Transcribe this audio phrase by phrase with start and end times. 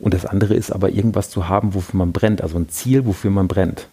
[0.00, 3.30] Und das andere ist aber irgendwas zu haben, wofür man brennt, also ein Ziel, wofür
[3.30, 3.86] man brennt.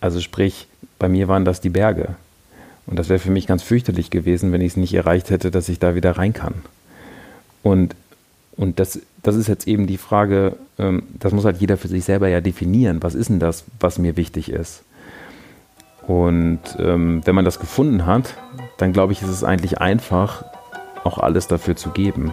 [0.00, 0.66] Also sprich,
[0.98, 2.16] bei mir waren das die Berge.
[2.86, 5.68] Und das wäre für mich ganz fürchterlich gewesen, wenn ich es nicht erreicht hätte, dass
[5.68, 6.54] ich da wieder rein kann.
[7.62, 7.94] Und,
[8.56, 12.04] und das, das ist jetzt eben die Frage, ähm, das muss halt jeder für sich
[12.04, 13.02] selber ja definieren.
[13.02, 14.82] Was ist denn das, was mir wichtig ist?
[16.06, 18.34] Und ähm, wenn man das gefunden hat,
[18.78, 20.44] dann glaube ich, ist es eigentlich einfach,
[21.04, 22.32] auch alles dafür zu geben.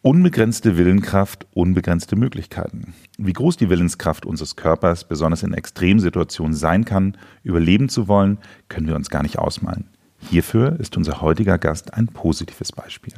[0.00, 2.94] Unbegrenzte Willenkraft, unbegrenzte Möglichkeiten.
[3.18, 8.86] Wie groß die Willenskraft unseres Körpers besonders in Extremsituationen sein kann, überleben zu wollen, können
[8.86, 9.88] wir uns gar nicht ausmalen.
[10.20, 13.12] Hierfür ist unser heutiger Gast ein positives Beispiel.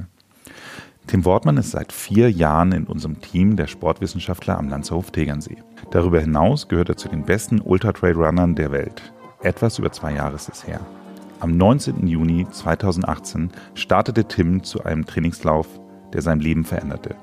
[1.06, 5.58] Tim Wortmann ist seit vier Jahren in unserem Team der Sportwissenschaftler am Lanzerhof Tegernsee.
[5.90, 9.12] Darüber hinaus gehört er zu den besten Ultra-Trail-Runnern der Welt.
[9.42, 10.80] Etwas über zwei Jahre ist es her.
[11.40, 12.06] Am 19.
[12.06, 15.68] Juni 2018 startete Tim zu einem Trainingslauf
[16.12, 17.16] der sein Leben veränderte.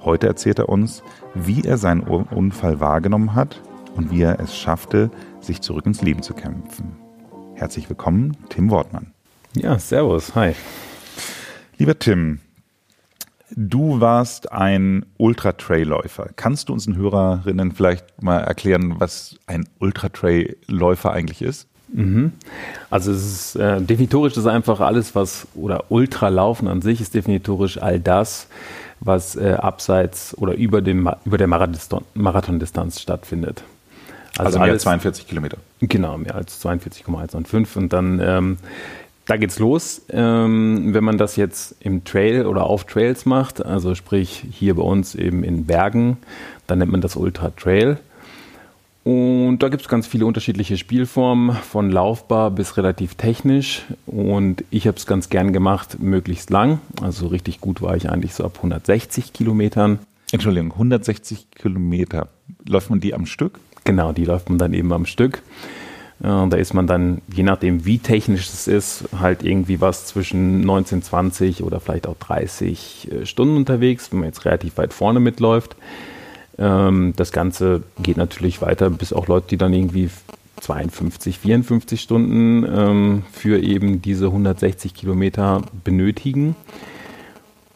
[0.00, 1.02] Heute erzählt er uns,
[1.34, 3.62] wie er seinen Unfall wahrgenommen hat
[3.94, 6.96] und wie er es schaffte, sich zurück ins Leben zu kämpfen.
[7.54, 9.12] Herzlich willkommen, Tim Wortmann.
[9.54, 10.54] Ja, servus, hi.
[11.78, 12.40] Lieber Tim,
[13.50, 16.30] du warst ein Ultra-Trail-Läufer.
[16.36, 21.68] Kannst du unseren Hörerinnen vielleicht mal erklären, was ein Ultra-Trail-Läufer eigentlich ist?
[21.92, 22.32] Mhm.
[22.90, 27.80] Also es ist äh, definitorisch ist einfach alles, was oder Ultralaufen an sich ist definitorisch
[27.80, 28.48] all das,
[29.00, 33.62] was äh, abseits oder über dem über der Marathondistanz stattfindet.
[34.38, 35.58] Also, also mehr als 42 Kilometer.
[35.80, 38.56] Genau, mehr als 42,115 und dann ähm,
[39.26, 40.02] da geht's los.
[40.10, 44.82] Ähm, wenn man das jetzt im Trail oder auf Trails macht, also sprich hier bei
[44.82, 46.16] uns eben in Bergen,
[46.66, 47.98] dann nennt man das Ultra Trail.
[49.04, 53.82] Und da gibt es ganz viele unterschiedliche Spielformen, von laufbar bis relativ technisch.
[54.06, 56.80] Und ich habe es ganz gern gemacht, möglichst lang.
[57.00, 59.98] Also richtig gut war ich eigentlich so ab 160 Kilometern.
[60.30, 62.28] Entschuldigung, 160 Kilometer.
[62.66, 63.58] Läuft man die am Stück?
[63.84, 65.42] Genau, die läuft man dann eben am Stück.
[66.20, 71.02] da ist man dann, je nachdem wie technisch es ist, halt irgendwie was zwischen 19,
[71.02, 75.74] 20 oder vielleicht auch 30 äh, Stunden unterwegs, wenn man jetzt relativ weit vorne mitläuft.
[76.62, 80.08] Ähm, das Ganze geht natürlich weiter, bis auch Leute, die dann irgendwie
[80.60, 86.54] 52, 54 Stunden ähm, für eben diese 160 Kilometer benötigen.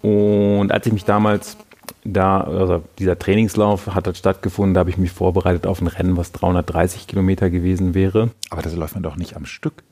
[0.02, 1.56] Und als ich mich damals
[2.04, 6.16] da, also dieser Trainingslauf hat halt stattgefunden, da habe ich mich vorbereitet auf ein Rennen,
[6.16, 8.30] was 330 Kilometer gewesen wäre.
[8.50, 9.82] Aber das läuft man doch nicht am Stück.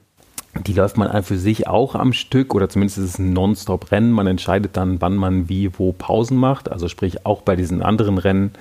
[0.66, 4.12] Die läuft man an für sich auch am Stück oder zumindest ist es ein Non-Stop-Rennen.
[4.12, 6.70] Man entscheidet dann, wann man wie wo Pausen macht.
[6.70, 8.52] Also sprich auch bei diesen anderen Rennen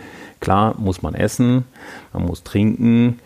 [0.43, 1.63] Klar muss man essen,
[2.11, 3.19] man muss trinken.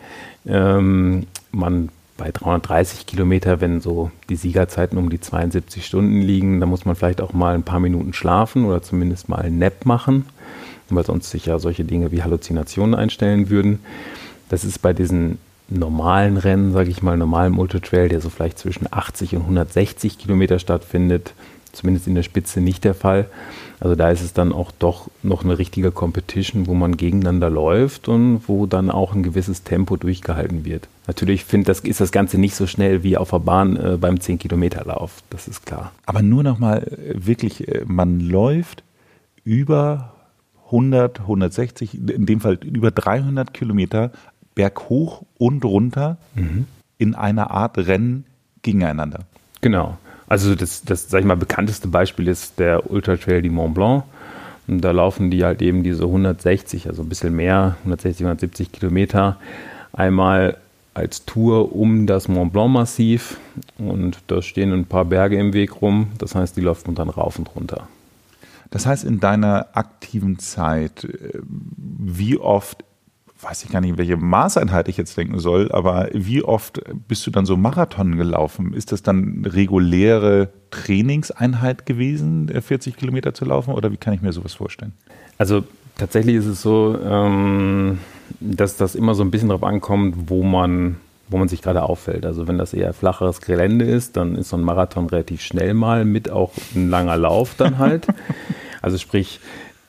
[0.46, 6.66] Ähm, man bei 330 Kilometer, wenn so die Siegerzeiten um die 72 Stunden liegen, da
[6.66, 10.26] muss man vielleicht auch mal ein paar Minuten schlafen oder zumindest mal ein Nap machen,
[10.90, 13.80] weil sonst sich ja solche Dinge wie Halluzinationen einstellen würden.
[14.48, 18.86] Das ist bei diesen normalen Rennen, sage ich mal, normalen Ultra-Trail, der so vielleicht zwischen
[18.88, 21.34] 80 und 160 Kilometer stattfindet,
[21.72, 23.26] zumindest in der Spitze nicht der Fall.
[23.80, 28.08] Also da ist es dann auch doch noch eine richtige Competition, wo man gegeneinander läuft
[28.08, 30.88] und wo dann auch ein gewisses Tempo durchgehalten wird.
[31.06, 34.16] Natürlich find, das, ist das Ganze nicht so schnell wie auf der Bahn äh, beim
[34.16, 35.92] 10-Kilometer-Lauf, das ist klar.
[36.06, 38.82] Aber nur nochmal äh, wirklich, äh, man läuft
[39.44, 40.14] über
[40.66, 44.10] 100, 160, in dem Fall über 300 Kilometer
[44.54, 46.66] berghoch und runter mhm.
[46.98, 48.24] in einer Art Rennen
[48.62, 49.20] gegeneinander.
[49.60, 49.96] Genau.
[50.28, 54.04] Also das, das, sag ich mal, bekannteste Beispiel ist der Ultra Trail du Mont Blanc.
[54.66, 59.38] Und da laufen die halt eben diese 160, also ein bisschen mehr, 160, 170 Kilometer
[59.94, 60.58] einmal
[60.92, 63.38] als Tour um das Mont Blanc Massiv.
[63.78, 66.08] Und da stehen ein paar Berge im Weg rum.
[66.18, 67.88] Das heißt, die läuft man dann rauf und runter.
[68.70, 72.84] Das heißt, in deiner aktiven Zeit, äh, wie oft
[73.40, 77.30] weiß ich gar nicht, welche Maßeinheit ich jetzt denken soll, aber wie oft bist du
[77.30, 78.74] dann so Marathon gelaufen?
[78.74, 84.32] Ist das dann reguläre Trainingseinheit gewesen, 40 Kilometer zu laufen oder wie kann ich mir
[84.32, 84.92] sowas vorstellen?
[85.38, 85.62] Also
[85.96, 87.98] tatsächlich ist es so, ähm,
[88.40, 90.96] dass das immer so ein bisschen darauf ankommt, wo man,
[91.28, 92.26] wo man sich gerade auffällt.
[92.26, 96.04] Also wenn das eher flacheres Gelände ist, dann ist so ein Marathon relativ schnell mal
[96.04, 98.06] mit auch ein langer Lauf dann halt.
[98.80, 99.40] Also sprich,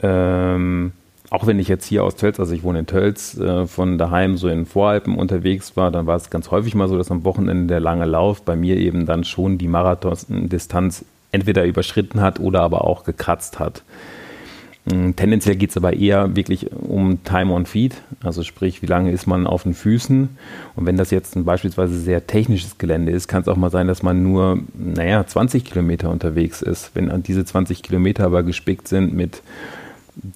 [0.02, 0.94] ähm,
[1.30, 4.38] auch wenn ich jetzt hier aus Tölz, also ich wohne in Tölz, äh, von daheim
[4.38, 7.68] so in Voralpen unterwegs war, dann war es ganz häufig mal so, dass am Wochenende
[7.68, 12.86] der lange Lauf bei mir eben dann schon die Marathon-Distanz entweder überschritten hat oder aber
[12.86, 13.84] auch gekratzt hat.
[14.86, 19.12] Mm, tendenziell geht es aber eher wirklich um Time on Feet, also sprich, wie lange
[19.12, 20.30] ist man auf den Füßen.
[20.76, 23.88] Und wenn das jetzt ein beispielsweise sehr technisches Gelände ist, kann es auch mal sein,
[23.88, 26.92] dass man nur, naja, 20 Kilometer unterwegs ist.
[26.96, 29.44] Wenn diese 20 Kilometer aber gespickt sind mit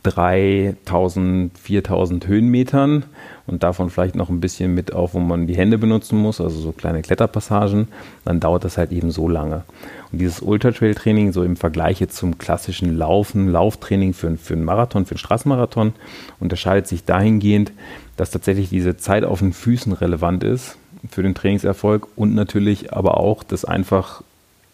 [0.03, 3.06] 3000, 4000 Höhenmetern
[3.45, 6.59] und davon vielleicht noch ein bisschen mit auf, wo man die Hände benutzen muss, also
[6.59, 7.88] so kleine Kletterpassagen,
[8.24, 9.63] dann dauert das halt eben so lange.
[10.12, 15.12] Und dieses Ultra-Trail-Training, so im Vergleich zum klassischen Laufen, Lauftraining für, für einen Marathon, für
[15.12, 15.94] einen Straßenmarathon,
[16.39, 17.71] unterscheidet sich dahingehend,
[18.15, 20.77] dass tatsächlich diese Zeit auf den Füßen relevant ist
[21.09, 24.24] für den Trainingserfolg und natürlich aber auch das einfach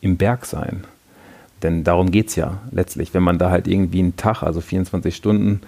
[0.02, 0.84] im Berg sein.
[1.64, 3.14] Denn darum geht es ja letztlich.
[3.14, 5.62] Wenn man da halt irgendwie einen Tag, also 24 Stunden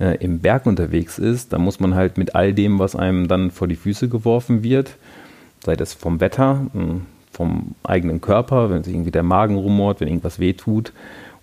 [0.00, 3.50] äh, im Berg unterwegs ist, dann muss man halt mit all dem, was einem dann
[3.50, 4.96] vor die Füße geworfen wird,
[5.64, 6.66] sei das vom Wetter,
[7.32, 10.92] vom eigenen Körper, wenn sich irgendwie der Magen rumort, wenn irgendwas wehtut,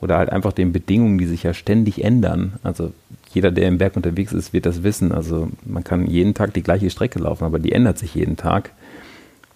[0.02, 2.54] oder halt einfach den Bedingungen, die sich ja ständig ändern.
[2.62, 2.92] Also
[3.34, 5.12] jeder, der im Berg unterwegs ist, wird das wissen.
[5.14, 8.72] Also man kann jeden Tag die gleiche Strecke laufen, aber die ändert sich jeden Tag.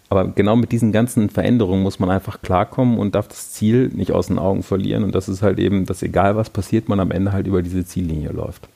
[0.10, 4.12] Aber genau mit diesen ganzen Veränderungen muss man einfach klarkommen und darf das Ziel nicht
[4.12, 5.04] aus den Augen verlieren.
[5.04, 7.86] Und das ist halt eben, dass egal was passiert, man am Ende halt über diese
[7.86, 8.70] Ziellinie läuft.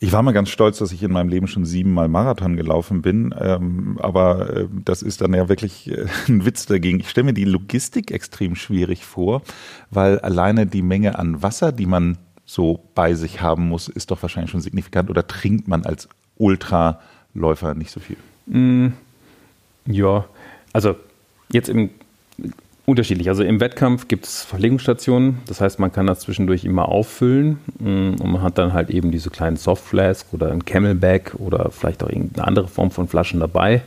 [0.00, 3.34] Ich war mal ganz stolz, dass ich in meinem Leben schon siebenmal Marathon gelaufen bin,
[3.38, 7.00] ähm, aber äh, das ist dann ja wirklich äh, ein Witz dagegen.
[7.00, 9.42] Ich stelle mir die Logistik extrem schwierig vor,
[9.90, 14.20] weil alleine die Menge an Wasser, die man so bei sich haben muss, ist doch
[14.20, 15.08] wahrscheinlich schon signifikant.
[15.08, 18.16] Oder trinkt man als Ultraläufer nicht so viel?
[18.46, 18.88] Mm,
[19.86, 20.24] ja,
[20.72, 20.96] also
[21.50, 21.90] jetzt im
[22.86, 23.28] unterschiedlich.
[23.28, 28.20] Also im Wettkampf gibt es Verlegungsstationen, das heißt, man kann das zwischendurch immer auffüllen mm,
[28.20, 32.08] und man hat dann halt eben diese kleinen Softflask oder ein Camelback oder vielleicht auch
[32.08, 33.82] irgendeine andere Form von Flaschen dabei.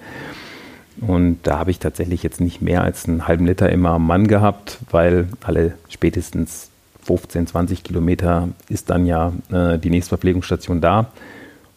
[0.99, 4.27] Und da habe ich tatsächlich jetzt nicht mehr als einen halben Liter immer am Mann
[4.27, 6.71] gehabt, weil alle spätestens
[7.03, 11.11] 15, 20 Kilometer ist dann ja äh, die nächste Verpflegungsstation da.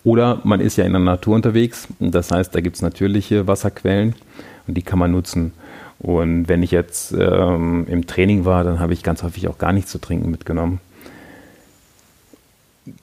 [0.04, 1.88] Oder man ist ja in der Natur unterwegs.
[1.98, 4.14] Das heißt, da gibt es natürliche Wasserquellen
[4.66, 5.52] und die kann man nutzen.
[5.98, 9.72] Und wenn ich jetzt ähm, im Training war, dann habe ich ganz häufig auch gar
[9.72, 10.80] nichts zu trinken mitgenommen.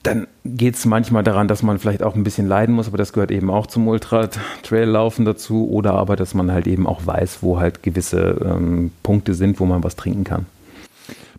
[0.02, 3.12] Dann geht es manchmal daran, dass man vielleicht auch ein bisschen leiden muss, aber das
[3.12, 5.70] gehört eben auch zum Ultra-Trail-Laufen dazu.
[5.70, 9.66] Oder aber, dass man halt eben auch weiß, wo halt gewisse ähm, Punkte sind, wo
[9.66, 10.46] man was trinken kann.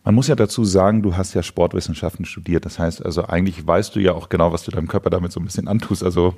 [0.10, 2.66] Man muss ja dazu sagen, du hast ja Sportwissenschaften studiert.
[2.66, 5.40] Das heißt also, eigentlich weißt du ja auch genau, was du deinem Körper damit so
[5.40, 6.04] ein bisschen antust.
[6.04, 6.34] Also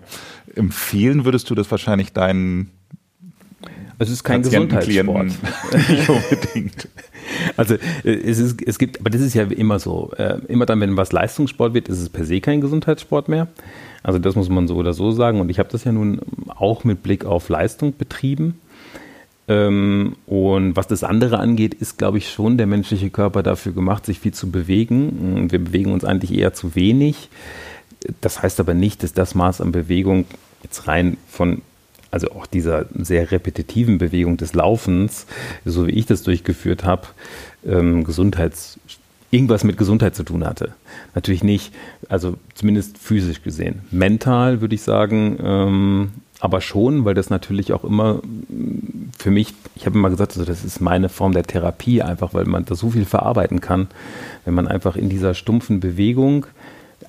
[0.57, 2.69] empfehlen würdest du das wahrscheinlich deinen
[3.97, 5.25] es ist kein Gesundheitssport.
[5.89, 6.89] Nicht unbedingt.
[7.55, 10.11] Also es, ist, es gibt, aber das ist ja immer so.
[10.17, 13.47] Äh, immer dann, wenn was Leistungssport wird, ist es per se kein Gesundheitssport mehr.
[14.03, 15.39] Also das muss man so oder so sagen.
[15.39, 16.19] Und ich habe das ja nun
[16.49, 18.59] auch mit Blick auf Leistung betrieben.
[19.51, 24.05] Ähm, und was das andere angeht, ist, glaube ich, schon der menschliche Körper dafür gemacht,
[24.05, 25.51] sich viel zu bewegen.
[25.51, 27.29] Wir bewegen uns eigentlich eher zu wenig.
[28.21, 30.25] Das heißt aber nicht, dass das Maß an Bewegung
[30.63, 31.61] jetzt rein von,
[32.11, 35.25] also auch dieser sehr repetitiven Bewegung des Laufens,
[35.65, 37.07] so wie ich das durchgeführt habe,
[37.65, 38.79] ähm, Gesundheits,
[39.31, 40.73] irgendwas mit Gesundheit zu tun hatte.
[41.13, 41.73] Natürlich nicht,
[42.09, 43.81] also zumindest physisch gesehen.
[43.91, 46.11] Mental würde ich sagen, ähm,
[46.41, 48.19] aber schon, weil das natürlich auch immer
[49.17, 52.45] für mich, ich habe immer gesagt, also das ist meine Form der Therapie, einfach weil
[52.45, 53.87] man da so viel verarbeiten kann,
[54.43, 56.47] wenn man einfach in dieser stumpfen Bewegung,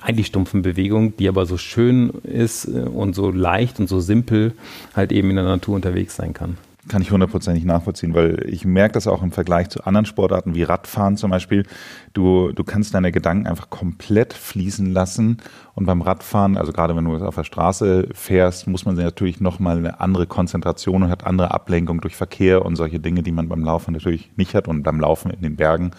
[0.01, 4.53] eigentlich stumpfen Bewegung, die aber so schön ist äh, und so leicht und so simpel,
[4.95, 6.59] halt eben in der Natur unterwegs sein kann
[6.89, 10.65] kann ich hundertprozentig nachvollziehen, weil ich merke das auch im Vergleich zu anderen Sportarten wie
[10.65, 11.65] Radfahren zum Beispiel.
[12.13, 15.37] Du, du kannst deine Gedanken einfach komplett fließen lassen
[15.75, 19.79] und beim Radfahren, also gerade wenn du auf der Straße fährst, muss man natürlich nochmal
[19.79, 23.63] eine andere Konzentration und hat andere Ablenkung durch Verkehr und solche Dinge, die man beim
[23.63, 25.93] Laufen natürlich nicht hat und beim Laufen in den Bergen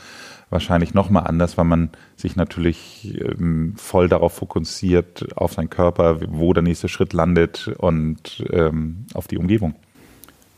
[0.50, 6.54] wahrscheinlich nochmal anders, weil man sich natürlich ähm, voll darauf fokussiert, auf seinen Körper, wo
[6.54, 9.75] der nächste Schritt landet und ähm, auf die Umgebung.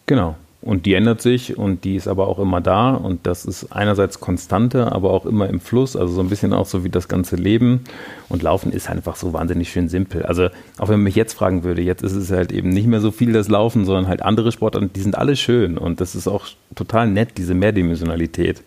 [0.05, 0.35] Genau.
[0.65, 4.19] Und die ändert sich und die ist aber auch immer da und das ist einerseits
[4.19, 7.35] konstante, aber auch immer im Fluss, also so ein bisschen auch so wie das ganze
[7.35, 7.81] Leben.
[8.29, 10.23] Und Laufen ist einfach so wahnsinnig schön simpel.
[10.23, 10.47] Also
[10.79, 13.11] auch wenn man mich jetzt fragen würde, jetzt ist es halt eben nicht mehr so
[13.11, 16.47] viel das Laufen, sondern halt andere Sportarten, die sind alle schön und das ist auch
[16.73, 18.63] total nett, diese Mehrdimensionalität.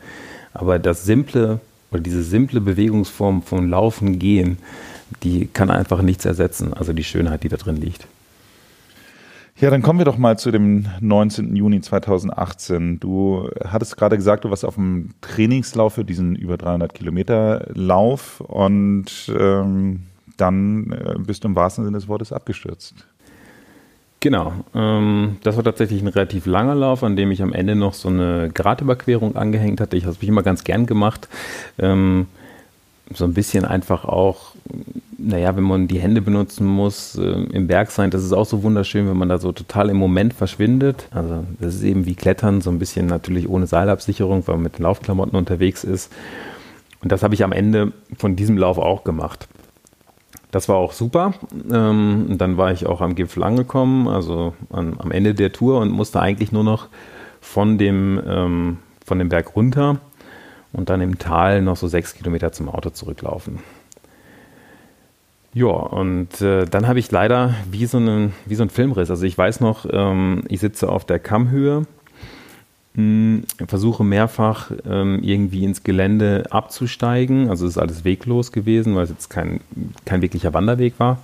[0.55, 1.59] Aber das simple
[1.91, 4.59] oder diese simple Bewegungsform von Laufen, Gehen,
[5.25, 8.07] die kann einfach nichts ersetzen, also die Schönheit, die da drin liegt.
[9.61, 11.57] Ja, dann kommen wir doch mal zu dem 19.
[11.57, 13.01] Juni 2018.
[13.01, 18.41] Du hattest gerade gesagt, du warst auf dem Trainingslauf für diesen über 300 Kilometer Lauf
[18.41, 20.05] und ähm,
[20.37, 22.95] dann äh, bist du im wahrsten Sinne des Wortes abgestürzt.
[24.21, 24.53] Genau.
[24.77, 28.11] Ähm, das war tatsächlich ein relativ langer Lauf, an dem ich am Ende noch so
[28.11, 29.97] eine Gradüberquerung angehängt hatte.
[29.97, 31.29] Ich habe es immer ganz gern gemacht.
[31.81, 32.29] Ähm,
[33.15, 34.55] so ein bisschen einfach auch
[35.19, 38.63] naja, wenn man die Hände benutzen muss, äh, im Berg sein, das ist auch so
[38.63, 41.09] wunderschön, wenn man da so total im Moment verschwindet.
[41.11, 44.79] Also das ist eben wie Klettern, so ein bisschen natürlich ohne Seilabsicherung, weil man mit
[44.79, 46.13] den Laufklamotten unterwegs ist.
[47.03, 49.49] Und das habe ich am Ende von diesem Lauf auch gemacht.
[50.53, 51.35] Das war auch super.
[51.71, 55.91] Ähm, dann war ich auch am Gipfel angekommen, also an, am Ende der Tour und
[55.91, 56.89] musste eigentlich nur noch
[57.41, 59.99] von dem, ähm, von dem Berg runter
[60.79, 63.59] und dann im Tal noch so sechs Kilometer zum Auto zurücklaufen.
[65.53, 69.11] Ja, und äh, dann habe ich leider wie so, eine, wie so ein Filmriss.
[69.11, 71.81] Also ich weiß noch, ähm, ich sitze auf der Kammhöhe,
[72.95, 77.51] mh, hm, versuche mehrfach ähm, irgendwie ins Gelände abzusteigen.
[77.51, 79.61] Also es ist alles weglos gewesen, weil es jetzt kein,
[80.05, 81.19] kein wirklicher Wanderweg war.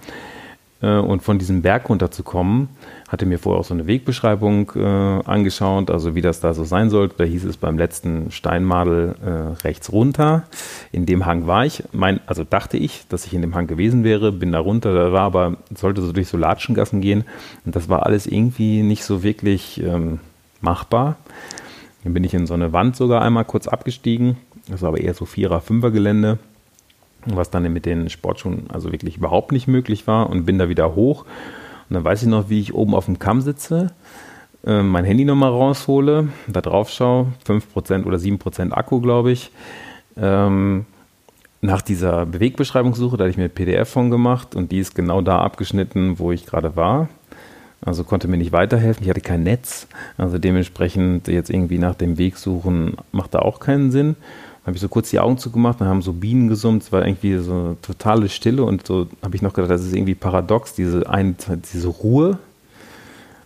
[0.85, 2.69] Äh, und von diesem Berg runterzukommen,
[3.09, 4.85] hatte mir vorher auch so eine Wegbeschreibung äh,
[5.25, 7.14] angeschaut, also wie das da so sein sollte.
[7.17, 9.31] Da hieß es beim letzten Steinmadel äh,
[9.64, 10.45] rechts runter.
[10.93, 14.05] In dem Hang war ich, mein, also dachte ich, dass ich in dem Hang gewesen
[14.05, 17.25] wäre, bin da runter, da war aber, sollte so durch so Latschengassen gehen
[17.64, 20.21] und das war alles irgendwie nicht so wirklich ähm,
[20.61, 21.17] machbar.
[22.03, 24.37] Dann bin ich in so eine Wand sogar einmal kurz abgestiegen.
[24.69, 26.38] Das war aber eher so Vierer-, Fünfer-Gelände
[27.26, 30.95] was dann mit den Sportschuhen also wirklich überhaupt nicht möglich war und bin da wieder
[30.95, 31.25] hoch.
[31.88, 33.93] Und dann weiß ich noch, wie ich oben auf dem Kamm sitze,
[34.66, 39.50] äh, mein Handy nochmal raushole, da drauf schaue, 5% oder 7% Akku, glaube ich.
[40.16, 40.87] Ähm,
[41.61, 45.38] nach dieser Bewegbeschreibungssuche, da hatte ich mir PDF von gemacht und die ist genau da
[45.40, 47.09] abgeschnitten, wo ich gerade war.
[47.85, 49.02] Also konnte mir nicht weiterhelfen.
[49.04, 49.87] Ich hatte kein Netz.
[50.16, 54.16] Also dementsprechend jetzt irgendwie nach dem Weg suchen macht da auch keinen Sinn
[54.64, 57.37] habe ich so kurz die Augen zugemacht, dann haben so Bienen gesummt, es war irgendwie
[57.38, 61.09] so eine totale Stille und so habe ich noch gedacht, das ist irgendwie paradox, diese,
[61.09, 61.37] ein,
[61.73, 62.38] diese Ruhe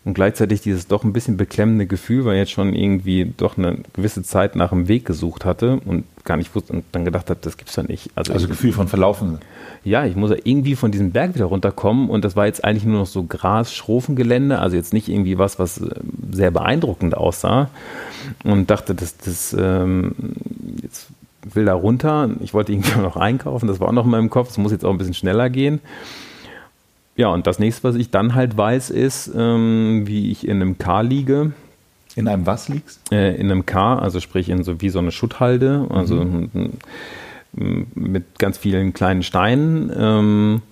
[0.04, 3.78] und gleichzeitig dieses doch ein bisschen beklemmende Gefühl, weil ich jetzt schon irgendwie doch eine
[3.92, 7.40] gewisse Zeit nach dem Weg gesucht hatte und gar nicht wusste und dann gedacht habe,
[7.42, 8.10] das gibt's ja nicht.
[8.14, 9.38] Also, also Gefühl von Verlaufen.
[9.84, 12.84] Ja, ich muss ja irgendwie von diesem Berg wieder runterkommen und das war jetzt eigentlich
[12.84, 15.94] nur noch so Gras-Schrofengelände, also jetzt nicht irgendwie was, was äh,
[16.30, 17.70] sehr beeindruckend aussah
[18.44, 20.14] und dachte, das, das ähm,
[20.82, 21.08] jetzt
[21.42, 22.30] will da runter.
[22.40, 24.84] Ich wollte irgendwie noch einkaufen, das war auch noch in meinem Kopf, es muss jetzt
[24.84, 25.80] auch ein bisschen schneller gehen.
[27.16, 30.78] Ja, und das nächste, was ich dann halt weiß, ist, ähm, wie ich in einem
[30.78, 31.52] Car liege.
[32.14, 33.00] In einem was liegst?
[33.12, 36.74] Äh, in einem Car, also sprich in so wie so eine Schutthalde, also mhm.
[37.52, 39.92] Mit ganz vielen kleinen Steinen.
[39.96, 40.62] Ähm,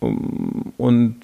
[0.00, 1.16] und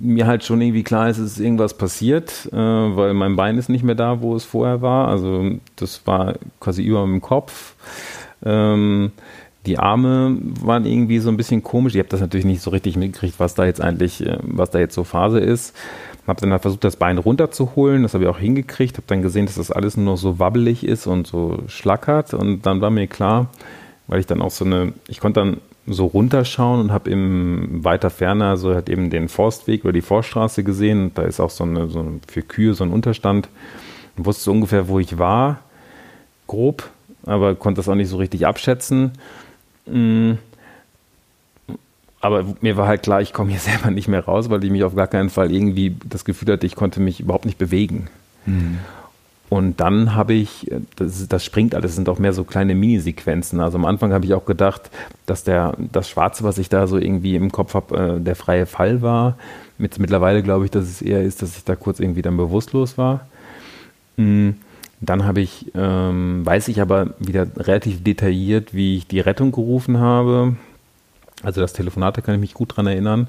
[0.00, 3.68] mir halt schon irgendwie klar ist, es ist irgendwas passiert, äh, weil mein Bein ist
[3.68, 5.08] nicht mehr da, wo es vorher war.
[5.08, 7.74] Also das war quasi über meinem Kopf.
[8.44, 9.12] Ähm,
[9.64, 11.94] die Arme waren irgendwie so ein bisschen komisch.
[11.94, 14.80] Ich habe das natürlich nicht so richtig mitgekriegt, was da jetzt eigentlich, äh, was da
[14.80, 15.76] jetzt so Phase ist.
[16.26, 18.02] Habe dann halt versucht, das Bein runterzuholen.
[18.02, 18.96] Das habe ich auch hingekriegt.
[18.96, 22.32] Habe dann gesehen, dass das alles nur so wabbelig ist und so schlackert.
[22.34, 23.48] Und dann war mir klar,
[24.06, 28.08] weil ich dann auch so eine, ich konnte dann so runterschauen und habe im weiter
[28.08, 31.10] ferner so halt eben den Forstweg oder die Forststraße gesehen.
[31.14, 33.48] Da ist auch so eine, so für Kühe so ein Unterstand.
[34.16, 35.60] Und wusste ungefähr, wo ich war,
[36.46, 36.88] grob,
[37.24, 39.12] aber konnte das auch nicht so richtig abschätzen.
[39.86, 40.32] Mm.
[42.22, 44.84] Aber mir war halt klar, ich komme hier selber nicht mehr raus, weil ich mich
[44.84, 48.08] auf gar keinen Fall irgendwie das Gefühl hatte, ich konnte mich überhaupt nicht bewegen.
[48.46, 48.78] Mhm.
[49.50, 53.60] Und dann habe ich, das, das, springt alles, sind auch mehr so kleine Minisequenzen.
[53.60, 54.90] Also am Anfang habe ich auch gedacht,
[55.26, 58.64] dass der, das Schwarze, was ich da so irgendwie im Kopf habe, äh, der freie
[58.64, 59.36] Fall war.
[59.76, 62.96] Mit, mittlerweile glaube ich, dass es eher ist, dass ich da kurz irgendwie dann bewusstlos
[62.96, 63.26] war.
[64.16, 64.56] Mhm.
[65.02, 69.98] Dann habe ich, ähm, weiß ich aber wieder relativ detailliert, wie ich die Rettung gerufen
[69.98, 70.56] habe.
[71.42, 73.28] Also das Telefonat, da kann ich mich gut dran erinnern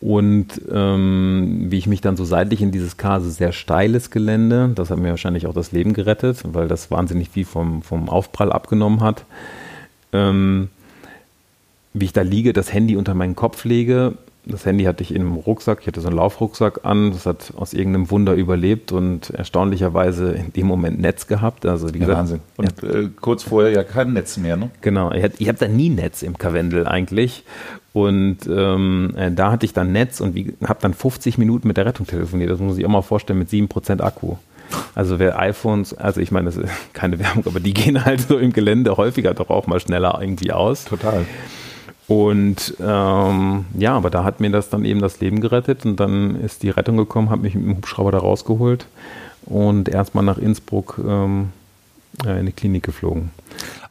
[0.00, 4.90] und ähm, wie ich mich dann so seitlich in dieses Kase sehr steiles Gelände, das
[4.90, 9.02] hat mir wahrscheinlich auch das Leben gerettet, weil das wahnsinnig viel vom, vom Aufprall abgenommen
[9.02, 9.26] hat.
[10.14, 10.70] Ähm,
[11.92, 14.14] wie ich da liege, das Handy unter meinen Kopf lege.
[14.50, 17.52] Das Handy hatte ich in einem Rucksack, ich hatte so einen Laufrucksack an, das hat
[17.56, 21.66] aus irgendeinem Wunder überlebt und erstaunlicherweise in dem Moment Netz gehabt.
[21.66, 22.40] Also wie ja, gesagt, Wahnsinn.
[22.56, 24.70] Und äh, kurz vorher ja kein Netz mehr, ne?
[24.80, 27.44] Genau, ich, ich habe da nie Netz im Karwendel eigentlich
[27.92, 31.86] und ähm, äh, da hatte ich dann Netz und habe dann 50 Minuten mit der
[31.86, 32.50] Rettung telefoniert.
[32.50, 34.36] Das muss ich auch mal vorstellen mit 7% Akku.
[34.94, 38.38] Also wer iPhones, also ich meine, das ist keine Werbung, aber die gehen halt so
[38.38, 40.84] im Gelände häufiger doch auch mal schneller irgendwie aus.
[40.84, 41.26] Total.
[42.10, 46.34] Und ähm, ja, aber da hat mir das dann eben das Leben gerettet und dann
[46.40, 48.88] ist die Rettung gekommen, hat mich mit dem Hubschrauber da rausgeholt
[49.46, 51.50] und erstmal nach Innsbruck ähm,
[52.26, 53.30] in die Klinik geflogen.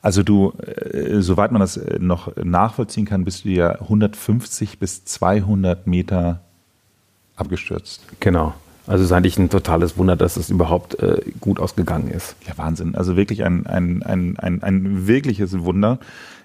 [0.02, 5.06] Also du, äh, soweit man das äh, noch nachvollziehen kann, bist du ja 150 bis
[5.06, 6.42] 200 Meter
[7.38, 8.02] abgestürzt.
[8.20, 8.54] Genau.
[8.86, 12.36] Also es ist eigentlich ein totales Wunder, dass es überhaupt äh, gut ausgegangen ist.
[12.46, 12.96] Ja, Wahnsinn.
[12.96, 16.00] Also wirklich ein, ein, ein, ein, ein wirkliches Wunder.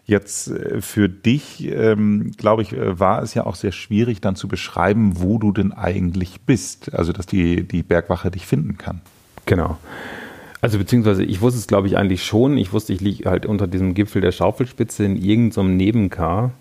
[0.07, 4.37] Jetzt äh, für dich, ähm, glaube ich, äh, war es ja auch sehr schwierig dann
[4.37, 6.95] zu beschreiben, wo du denn eigentlich bist.
[6.95, 9.01] Also dass die, die Bergwache dich finden kann.
[9.47, 9.79] Genau.
[10.61, 12.57] Also beziehungsweise ich wusste es, glaube ich, eigentlich schon.
[12.59, 16.53] Ich wusste, ich liege halt unter diesem Gipfel der Schaufelspitze in irgendeinem Nebenkar.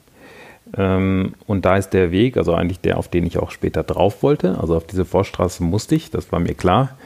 [0.75, 4.23] Ähm, und da ist der Weg, also eigentlich der, auf den ich auch später drauf
[4.23, 4.59] wollte.
[4.59, 6.97] Also auf diese Vorstraße musste ich, das war mir klar.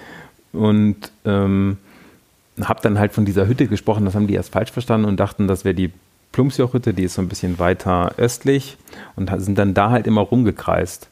[0.53, 1.77] Und ähm,
[2.61, 5.47] habe dann halt von dieser Hütte gesprochen, das haben die erst falsch verstanden und dachten,
[5.47, 5.91] das wäre die
[6.31, 8.77] Plumpsjoch-Hütte, die ist so ein bisschen weiter östlich
[9.15, 11.09] und sind dann da halt immer rumgekreist.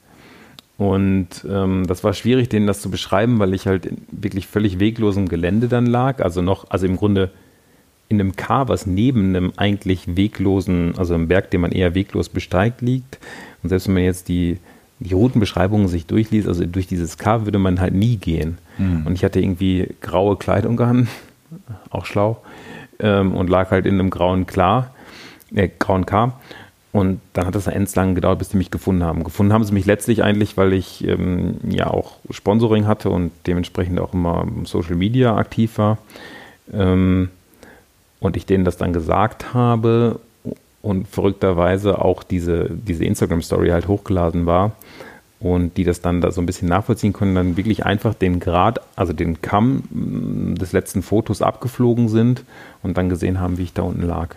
[0.77, 5.29] Und ähm, das war schwierig, denen das zu beschreiben, weil ich halt wirklich völlig weglosem
[5.29, 6.21] Gelände dann lag.
[6.21, 7.31] Also noch, also im Grunde
[8.09, 12.29] in einem K, was neben einem eigentlich weglosen, also einem Berg, den man eher weglos
[12.29, 13.19] besteigt, liegt.
[13.63, 14.59] Und selbst wenn man jetzt die,
[14.99, 18.57] die Routenbeschreibungen sich durchliest, also durch dieses K würde man halt nie gehen.
[18.77, 19.07] Mhm.
[19.07, 21.07] Und ich hatte irgendwie graue Kleidung an,
[21.89, 22.41] auch schlau,
[22.99, 24.93] ähm, und lag halt in einem grauen Klar,
[25.53, 26.33] äh, grauen K.
[26.91, 29.25] Und dann hat es endlang gedauert, bis sie mich gefunden haben.
[29.25, 33.99] Gefunden haben sie mich letztlich eigentlich, weil ich ähm, ja auch Sponsoring hatte und dementsprechend
[33.99, 35.97] auch immer Social Media aktiv war.
[36.71, 37.29] Ähm,
[38.21, 40.19] und ich denen das dann gesagt habe
[40.81, 44.71] und verrückterweise auch diese, diese Instagram-Story halt hochgeladen war
[45.39, 48.79] und die das dann da so ein bisschen nachvollziehen können, dann wirklich einfach den Grad,
[48.95, 52.43] also den Kamm mm, des letzten Fotos abgeflogen sind
[52.83, 54.35] und dann gesehen haben, wie ich da unten lag.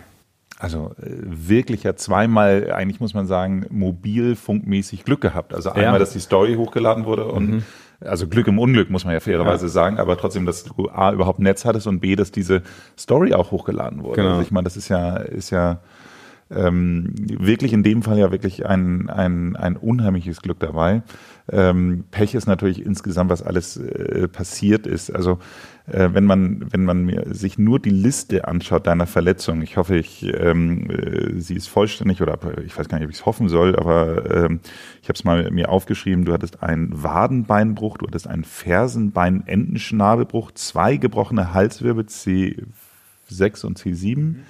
[0.59, 5.53] Also äh, wirklich ja zweimal, eigentlich muss man sagen, mobilfunkmäßig Glück gehabt.
[5.53, 5.99] Also einmal, ja.
[5.99, 7.63] dass die Story hochgeladen wurde und mhm
[8.01, 9.69] also Glück im Unglück, muss man ja fairerweise ja.
[9.69, 12.61] sagen, aber trotzdem, dass du A, überhaupt Netz hattest und B, dass diese
[12.97, 14.21] Story auch hochgeladen wurde.
[14.21, 14.29] Genau.
[14.29, 15.79] Also ich meine, das ist ja, ist ja
[16.51, 21.03] ähm, wirklich in dem Fall ja wirklich ein, ein, ein unheimliches Glück dabei.
[21.51, 25.09] Ähm, Pech ist natürlich insgesamt, was alles äh, passiert ist.
[25.09, 25.39] Also
[25.87, 29.97] äh, wenn man, wenn man mir, sich nur die Liste anschaut deiner Verletzung, ich hoffe,
[29.97, 33.49] ich, ähm, äh, sie ist vollständig oder ich weiß gar nicht, ob ich es hoffen
[33.49, 34.59] soll, aber ähm,
[35.01, 40.97] ich habe es mal mir aufgeschrieben, du hattest einen Wadenbeinbruch, du hattest einen Fersenbein-Endenschnabelbruch, zwei
[40.97, 44.17] gebrochene Halswirbel C6 und C7.
[44.17, 44.43] Mhm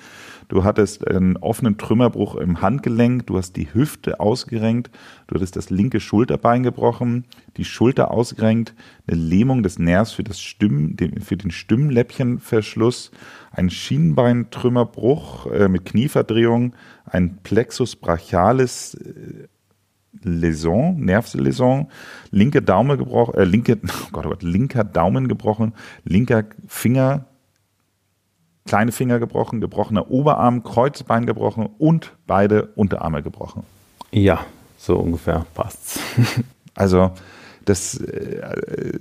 [0.50, 4.90] Du hattest einen offenen Trümmerbruch im Handgelenk, du hast die Hüfte ausgerenkt,
[5.28, 8.74] du hattest das linke Schulterbein gebrochen, die Schulter ausgerenkt,
[9.06, 13.12] eine Lähmung des Nervs für, das Stimm, für den Stimmläppchenverschluss,
[13.52, 16.74] ein Schienbeintrümmerbruch äh, mit Knieverdrehung,
[17.06, 19.48] ein Plexus brachialis äh,
[20.24, 21.90] Läsion, Nervläsion,
[22.32, 25.74] linke Daumen gebrochen, äh, linke, oh Gott, oh Gott, linker Daumen gebrochen,
[26.06, 27.29] linker Finger
[28.70, 33.64] kleine Finger gebrochen, gebrochener Oberarm, Kreuzbein gebrochen und beide Unterarme gebrochen.
[34.12, 34.42] Ja,
[34.78, 36.00] so ungefähr passt's.
[36.76, 37.10] also
[37.66, 38.94] das, äh,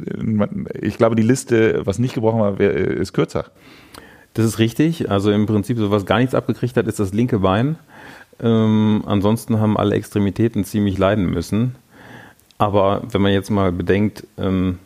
[0.80, 3.44] ich glaube, die Liste, was nicht gebrochen war, ist kürzer.
[4.32, 5.10] Das ist richtig.
[5.10, 7.76] Also im Prinzip, so was gar nichts abgekriegt hat, ist das linke Bein.
[8.40, 11.74] Ähm, ansonsten haben alle Extremitäten ziemlich leiden müssen.
[12.56, 14.78] Aber wenn man jetzt mal bedenkt, ähm,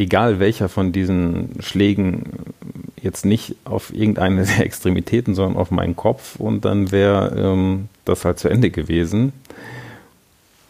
[0.00, 2.24] egal welcher von diesen Schlägen
[3.00, 8.24] jetzt nicht auf irgendeine der Extremitäten, sondern auf meinen Kopf und dann wäre ähm, das
[8.24, 9.32] halt zu Ende gewesen.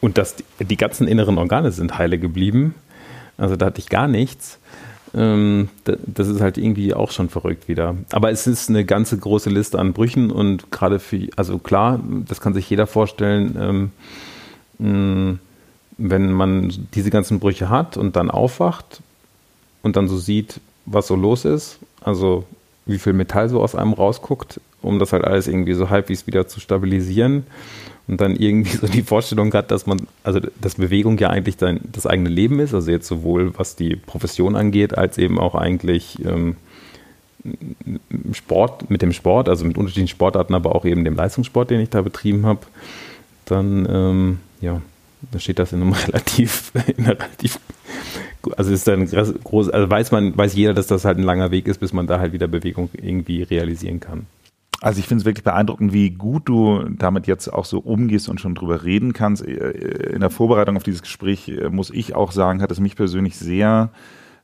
[0.01, 2.75] Und das, die ganzen inneren Organe sind heile geblieben.
[3.37, 4.59] Also da hatte ich gar nichts.
[5.15, 7.97] Ähm, das ist halt irgendwie auch schon verrückt wieder.
[8.11, 12.41] Aber es ist eine ganze große Liste an Brüchen und gerade für, also klar, das
[12.41, 13.91] kann sich jeder vorstellen,
[14.79, 15.39] ähm,
[15.99, 19.03] wenn man diese ganzen Brüche hat und dann aufwacht
[19.83, 22.45] und dann so sieht, was so los ist, also
[22.87, 26.49] wie viel Metall so aus einem rausguckt, um das halt alles irgendwie so halbwegs wieder
[26.49, 27.45] zu stabilisieren
[28.09, 31.81] und dann irgendwie so die Vorstellung hat, dass man, also dass Bewegung ja eigentlich dein,
[31.93, 36.25] das eigene Leben ist, also jetzt sowohl was die Profession angeht, als eben auch eigentlich
[36.25, 36.57] ähm,
[38.33, 41.89] Sport, mit dem Sport, also mit unterschiedlichen Sportarten, aber auch eben dem Leistungssport, den ich
[41.89, 42.61] da betrieben habe,
[43.47, 44.83] dann ähm, ja,
[45.33, 47.59] da steht das in einem relativ, in einer relativ
[48.57, 51.69] also ist dann groß, also weiß man, weiß jeder, dass das halt ein langer Weg
[51.69, 54.27] ist, bis man da halt wieder Bewegung irgendwie realisieren kann.
[54.81, 58.41] Also ich finde es wirklich beeindruckend, wie gut du damit jetzt auch so umgehst und
[58.41, 59.47] schon drüber reden kannst.
[59.47, 62.97] Äh, in der Vorbereitung auf dieses Gespräch äh, muss ich auch sagen, hat es mich
[62.97, 63.91] persönlich sehr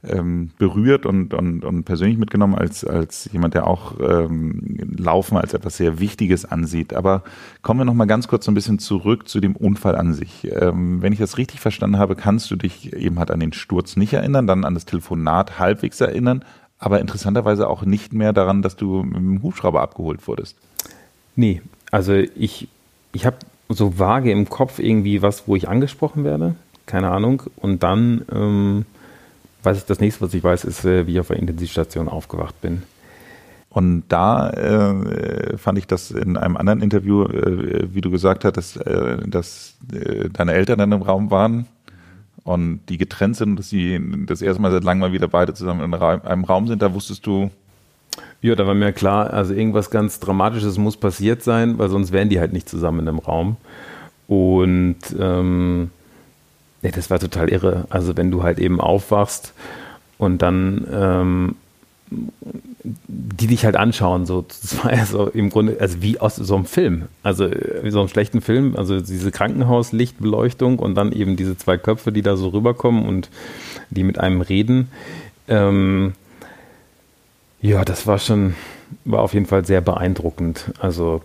[0.09, 5.55] ähm, berührt und, und, und persönlich mitgenommen als, als jemand, der auch ähm, Laufen als
[5.55, 6.95] etwas sehr Wichtiges ansieht.
[6.95, 7.23] Aber
[7.63, 10.47] kommen wir noch mal ganz kurz so ein bisschen zurück zu dem Unfall an sich.
[10.51, 13.97] Ähm, wenn ich das richtig verstanden habe, kannst du dich eben halt an den Sturz
[13.97, 16.45] nicht erinnern, dann an das Telefonat halbwegs erinnern,
[16.79, 20.57] aber interessanterweise auch nicht mehr daran, dass du mit dem Hubschrauber abgeholt wurdest.
[21.35, 22.69] Nee, also ich,
[23.13, 23.37] ich habe
[23.69, 26.55] so vage im Kopf irgendwie was, wo ich angesprochen werde,
[26.87, 27.43] keine Ahnung.
[27.57, 28.87] Und dann ähm,
[29.67, 32.59] weiß ich, das nächste, was ich weiß, ist, äh, wie ich auf der Intensivstation aufgewacht
[32.63, 32.85] bin.
[33.69, 38.79] Und da äh, fand ich das in einem anderen Interview, äh, wie du gesagt hattest,
[38.79, 41.67] äh, dass äh, deine Eltern dann im Raum waren
[42.45, 45.83] und die getrennt sind, dass sie das erste Mal seit langem mal wieder beide zusammen
[45.83, 46.81] in einem Raum sind.
[46.81, 47.51] Da wusstest du,
[48.41, 52.31] ja, da war mir klar, also irgendwas ganz Dramatisches muss passiert sein, weil sonst wären
[52.31, 53.57] die halt nicht zusammen in einem Raum.
[54.29, 55.91] Und ähm,
[56.87, 57.87] nee, das war total irre.
[57.91, 59.53] Also wenn du halt eben aufwachst
[60.19, 61.57] und dann ähm,
[63.09, 66.55] die dich halt anschauen, so, das war ja so im Grunde, also wie aus so
[66.55, 67.51] einem Film, also
[67.83, 72.23] wie so einem schlechten Film, also diese Krankenhauslichtbeleuchtung und dann eben diese zwei Köpfe, die
[72.23, 73.29] da so rüberkommen und
[73.91, 74.89] die mit einem reden.
[75.49, 76.13] Ähm,
[77.61, 78.55] ja, das war schon,
[79.05, 80.73] war auf jeden Fall sehr beeindruckend.
[80.79, 81.23] Also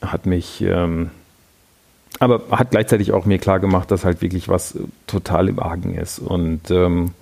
[0.00, 1.10] hat mich, ähm,
[2.20, 6.18] aber hat gleichzeitig auch mir klar gemacht, dass halt wirklich was total im Argen ist.
[6.18, 7.12] Und ähm,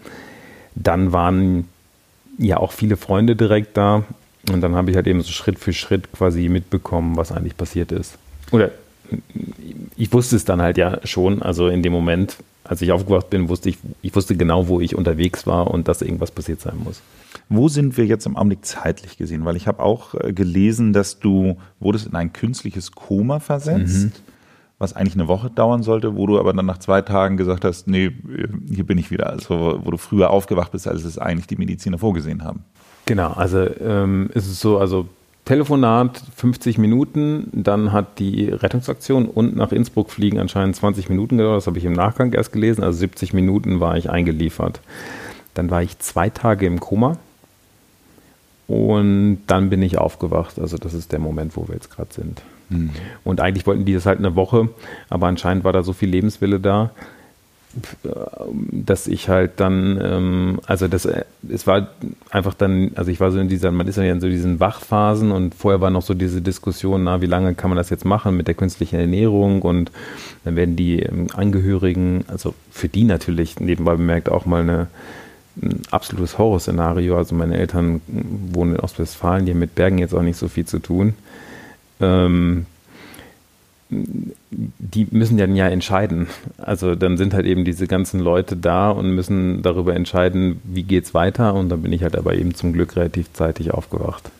[0.75, 1.69] dann waren
[2.39, 4.05] ja auch viele Freunde direkt da.
[4.51, 7.93] Und dann habe ich halt eben so Schritt für Schritt quasi mitbekommen, was eigentlich passiert
[7.93, 8.19] ist.
[8.51, 8.71] Oder
[9.97, 13.49] ich wusste es dann halt ja schon, also in dem Moment, als ich aufgewacht bin,
[13.49, 17.03] wusste ich, ich wusste genau, wo ich unterwegs war und dass irgendwas passiert sein muss.
[17.49, 19.45] Wo sind wir jetzt im Augenblick zeitlich gesehen?
[19.45, 24.13] Weil ich habe auch äh, gelesen, dass du wurdest in ein künstliches Koma versetzt, mhm.
[24.81, 27.87] Was eigentlich eine Woche dauern sollte, wo du aber dann nach zwei Tagen gesagt hast,
[27.87, 28.11] nee,
[28.73, 29.29] hier bin ich wieder.
[29.29, 32.65] Also wo du früher aufgewacht bist, als es eigentlich die Mediziner vorgesehen haben.
[33.05, 35.07] Genau, also ähm, ist es so, also
[35.45, 41.59] Telefonat 50 Minuten, dann hat die Rettungsaktion und nach Innsbruck fliegen anscheinend 20 Minuten gedauert,
[41.59, 44.81] das habe ich im Nachgang erst gelesen, also 70 Minuten war ich eingeliefert.
[45.53, 47.19] Dann war ich zwei Tage im Koma
[48.67, 50.59] und dann bin ich aufgewacht.
[50.59, 52.41] Also das ist der Moment, wo wir jetzt gerade sind.
[52.71, 52.91] Mhm.
[53.25, 54.69] Und eigentlich wollten die das halt eine Woche,
[55.09, 56.91] aber anscheinend war da so viel Lebenswille da,
[58.73, 61.07] dass ich halt dann, ähm, also das,
[61.49, 61.89] es war
[62.31, 65.31] einfach dann, also ich war so in dieser, man ist ja in so diesen Wachphasen
[65.31, 68.37] und vorher war noch so diese Diskussion, na, wie lange kann man das jetzt machen
[68.37, 69.93] mit der künstlichen Ernährung und
[70.45, 74.89] dann werden die ähm, Angehörigen, also für die natürlich nebenbei bemerkt auch mal eine
[75.63, 77.17] ein absolutes Horrorszenario.
[77.17, 80.65] Also meine Eltern wohnen in Ostwestfalen, die haben mit Bergen jetzt auch nicht so viel
[80.65, 81.15] zu tun.
[82.01, 82.67] Ähm,
[83.89, 86.29] die müssen ja ja entscheiden.
[86.59, 91.05] Also dann sind halt eben diese ganzen Leute da und müssen darüber entscheiden, wie geht
[91.05, 91.55] es weiter.
[91.55, 94.31] Und dann bin ich halt aber eben zum Glück relativ zeitig aufgewacht.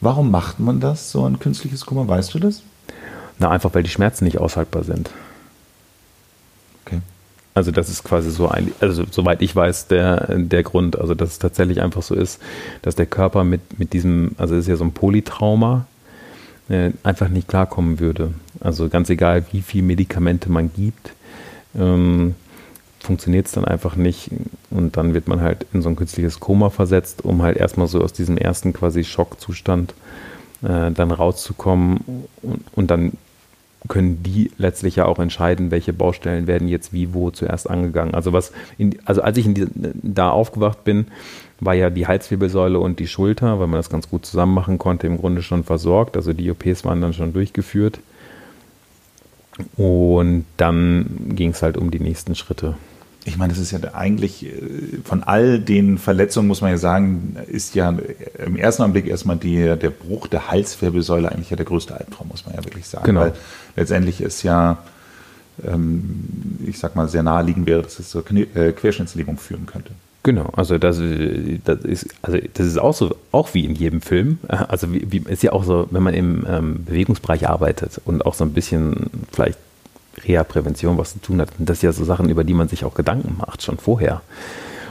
[0.00, 2.08] Warum macht man das, so ein künstliches Kummer?
[2.08, 2.62] Weißt du das?
[3.38, 5.10] Na, einfach weil die Schmerzen nicht aushaltbar sind.
[7.56, 10.98] Also das ist quasi so ein, also soweit ich weiß, der, der Grund.
[11.00, 12.38] Also dass es tatsächlich einfach so ist,
[12.82, 15.86] dass der Körper mit, mit diesem, also es ist ja so ein Polytrauma,
[16.68, 18.34] äh, einfach nicht klarkommen würde.
[18.60, 21.12] Also ganz egal, wie viel Medikamente man gibt,
[21.78, 22.34] ähm,
[23.00, 24.30] funktioniert es dann einfach nicht.
[24.70, 28.02] Und dann wird man halt in so ein künstliches Koma versetzt, um halt erstmal so
[28.02, 29.94] aus diesem ersten quasi Schockzustand
[30.62, 33.12] äh, dann rauszukommen und, und dann
[33.88, 38.14] können die letztlich ja auch entscheiden, welche Baustellen werden jetzt wie wo zuerst angegangen.
[38.14, 41.06] Also was, in, also als ich die, da aufgewacht bin,
[41.60, 45.06] war ja die Halswirbelsäule und die Schulter, weil man das ganz gut zusammen machen konnte,
[45.06, 46.16] im Grunde schon versorgt.
[46.16, 47.98] Also die OPs waren dann schon durchgeführt.
[49.76, 52.76] Und dann ging es halt um die nächsten Schritte
[53.26, 54.50] ich meine, das ist ja eigentlich äh,
[55.04, 57.94] von all den Verletzungen, muss man ja sagen, ist ja
[58.44, 62.46] im ersten Augenblick erstmal die, der Bruch der Halswirbelsäule eigentlich ja der größte Albtraum, muss
[62.46, 63.04] man ja wirklich sagen.
[63.04, 63.20] Genau.
[63.22, 63.32] Weil
[63.74, 64.78] letztendlich ist ja,
[65.64, 69.90] ähm, ich sag mal, sehr naheliegend wäre, dass es zur äh, Querschnittslähmung führen könnte.
[70.22, 71.00] Genau, also das,
[71.64, 74.38] das, ist, also das ist auch so, auch wie in jedem Film.
[74.48, 78.34] Also wie, wie, ist ja auch so, wenn man im ähm, Bewegungsbereich arbeitet und auch
[78.34, 79.58] so ein bisschen vielleicht
[80.24, 81.50] Reha-Prävention was zu tun hat.
[81.58, 84.22] Und das sind ja so Sachen, über die man sich auch Gedanken macht, schon vorher.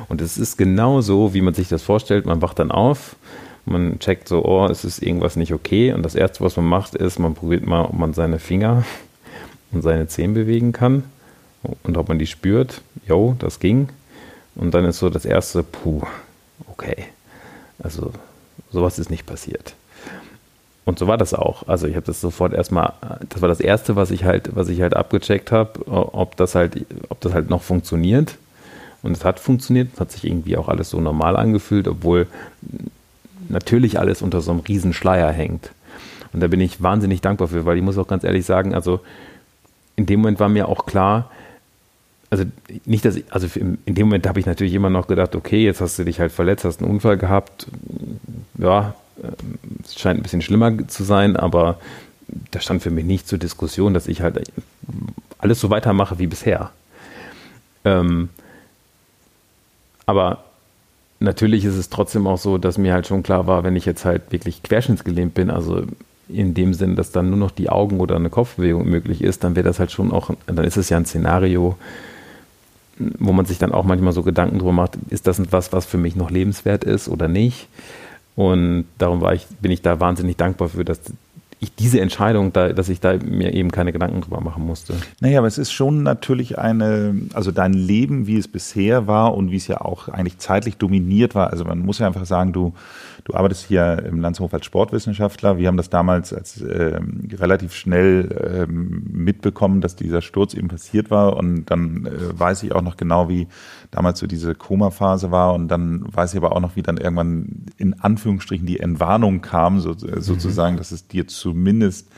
[0.07, 2.25] Und es ist genau so, wie man sich das vorstellt.
[2.25, 3.15] Man wacht dann auf,
[3.65, 5.93] man checkt so, oh, es ist irgendwas nicht okay.
[5.93, 8.83] Und das Erste, was man macht, ist, man probiert mal, ob man seine Finger
[9.71, 11.03] und seine Zehen bewegen kann
[11.83, 12.81] und ob man die spürt.
[13.07, 13.89] Jo, das ging.
[14.55, 16.01] Und dann ist so das Erste, puh,
[16.67, 17.05] okay.
[17.79, 18.11] Also
[18.71, 19.75] sowas ist nicht passiert.
[20.85, 21.67] Und so war das auch.
[21.67, 22.93] Also ich habe das sofort erstmal,
[23.29, 26.85] das war das Erste, was ich halt, was ich halt abgecheckt habe, ob das halt,
[27.09, 28.37] ob das halt noch funktioniert.
[29.01, 32.27] Und es hat funktioniert, es hat sich irgendwie auch alles so normal angefühlt, obwohl
[33.49, 35.71] natürlich alles unter so einem riesen Schleier hängt.
[36.33, 38.99] Und da bin ich wahnsinnig dankbar für, weil ich muss auch ganz ehrlich sagen, also
[39.95, 41.31] in dem Moment war mir auch klar,
[42.29, 42.43] also
[42.85, 45.81] nicht, dass ich, also in dem Moment habe ich natürlich immer noch gedacht, okay, jetzt
[45.81, 47.67] hast du dich halt verletzt, hast einen Unfall gehabt,
[48.57, 48.93] ja,
[49.83, 51.79] es scheint ein bisschen schlimmer zu sein, aber
[52.51, 54.51] da stand für mich nicht zur Diskussion, dass ich halt
[55.37, 56.71] alles so weitermache wie bisher.
[57.83, 58.29] Ähm,
[60.05, 60.43] aber
[61.19, 64.05] natürlich ist es trotzdem auch so, dass mir halt schon klar war, wenn ich jetzt
[64.05, 65.83] halt wirklich querschnittsgelähmt bin, also
[66.27, 69.55] in dem Sinn, dass dann nur noch die Augen oder eine Kopfbewegung möglich ist, dann
[69.55, 71.77] wäre das halt schon auch, dann ist es ja ein Szenario,
[72.97, 75.97] wo man sich dann auch manchmal so Gedanken drüber macht, ist das etwas, was für
[75.97, 77.67] mich noch lebenswert ist oder nicht?
[78.35, 80.99] Und darum war ich, bin ich da wahnsinnig dankbar für, dass
[81.59, 84.93] ich diese Entscheidung, da, dass ich da mir eben keine Gedanken drüber machen musste.
[85.19, 89.51] Naja, aber es ist schon natürlich eine, also dein Leben, wie es bisher war und
[89.51, 91.51] wie es ja auch eigentlich zeitlich dominiert war.
[91.51, 92.73] Also man muss ja einfach sagen, du
[93.25, 95.57] Du arbeitest hier im Landshof als Sportwissenschaftler.
[95.57, 101.09] Wir haben das damals als ähm, relativ schnell ähm, mitbekommen, dass dieser Sturz eben passiert
[101.09, 101.35] war.
[101.35, 103.47] Und dann äh, weiß ich auch noch genau, wie
[103.89, 105.55] damals so diese Koma-Phase war.
[105.55, 109.79] Und dann weiß ich aber auch noch, wie dann irgendwann in Anführungsstrichen die Entwarnung kam,
[109.79, 110.77] so, äh, sozusagen, mhm.
[110.77, 112.11] dass es dir zumindest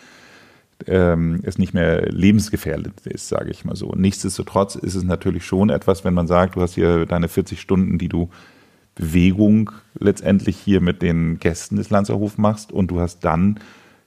[0.88, 3.94] ähm, es nicht mehr lebensgefährdet ist, sage ich mal so.
[3.96, 7.98] Nichtsdestotrotz ist es natürlich schon etwas, wenn man sagt, du hast hier deine 40 Stunden,
[7.98, 8.30] die du
[8.98, 13.60] Bewegung letztendlich hier mit den Gästen des Lanzerhof machst und du hast dann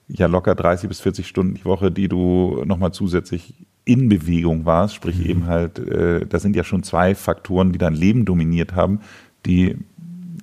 [0.07, 3.53] ja locker 30 bis 40 Stunden die Woche, die du nochmal zusätzlich
[3.85, 5.25] in Bewegung warst, sprich mhm.
[5.25, 8.99] eben halt, äh, das sind ja schon zwei Faktoren, die dein Leben dominiert haben,
[9.45, 9.77] die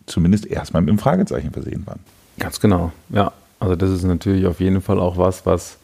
[0.06, 2.00] zumindest erstmal mit einem Fragezeichen versehen waren.
[2.38, 3.32] Ganz genau, ja.
[3.61, 5.78] Also das ist natürlich auf jeden Fall auch was, was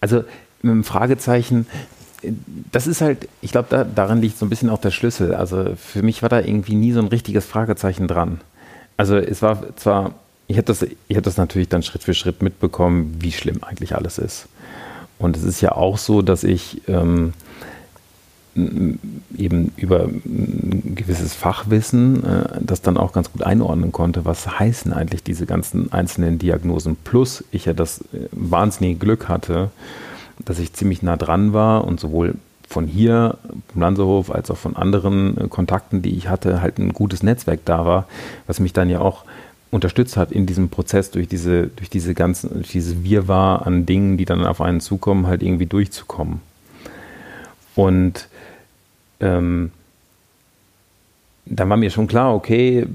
[0.00, 0.24] also
[0.62, 1.66] mit einem Fragezeichen,
[2.72, 5.34] das ist halt, ich glaube, da, daran liegt so ein bisschen auch der Schlüssel.
[5.34, 8.40] Also für mich war da irgendwie nie so ein richtiges Fragezeichen dran.
[8.96, 10.14] Also es war zwar,
[10.46, 14.18] ich habe das, ich das natürlich dann Schritt für Schritt mitbekommen, wie schlimm eigentlich alles
[14.18, 14.46] ist.
[15.18, 17.32] Und es ist ja auch so, dass ich ähm,
[19.36, 24.92] eben über ein gewisses Fachwissen äh, das dann auch ganz gut einordnen konnte, was heißen
[24.92, 26.96] eigentlich diese ganzen einzelnen Diagnosen.
[27.04, 29.70] Plus ich ja das äh, wahnsinnige Glück hatte,
[30.44, 32.34] dass ich ziemlich nah dran war und sowohl
[32.68, 33.38] von hier,
[33.72, 37.60] vom Lansehof, als auch von anderen äh, Kontakten, die ich hatte, halt ein gutes Netzwerk
[37.64, 38.06] da war,
[38.46, 39.24] was mich dann ja auch
[39.70, 44.16] unterstützt hat in diesem Prozess durch diese, durch diese ganzen, durch diese Wirrwarr an Dingen,
[44.16, 46.40] die dann auf einen zukommen, halt irgendwie durchzukommen.
[47.74, 48.28] Und
[49.20, 49.72] ähm,
[51.50, 52.86] dann war mir schon klar, okay,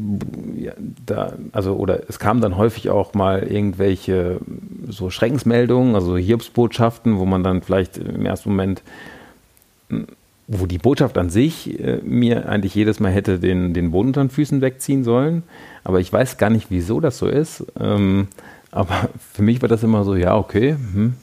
[0.58, 0.74] ja,
[1.06, 4.40] da, also, oder es kamen dann häufig auch mal irgendwelche
[4.88, 8.82] so Schreckensmeldungen, also Hiobsbotschaften, wo man dann vielleicht im ersten Moment,
[10.48, 14.24] wo die Botschaft an sich äh, mir eigentlich jedes Mal hätte den, den Boden unter
[14.24, 15.44] den Füßen wegziehen sollen.
[15.84, 17.66] Aber ich weiß gar nicht, wieso das so ist.
[17.80, 18.28] Ähm,
[18.72, 21.14] aber für mich war das immer so, ja, okay, hm,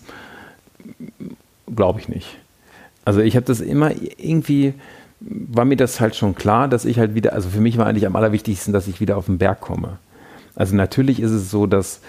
[1.75, 2.39] glaube ich nicht.
[3.05, 4.75] Also ich habe das immer irgendwie
[5.21, 8.07] war mir das halt schon klar, dass ich halt wieder, also für mich war eigentlich
[8.07, 9.99] am allerwichtigsten, dass ich wieder auf den Berg komme.
[10.57, 12.01] Also natürlich ist es so, dass,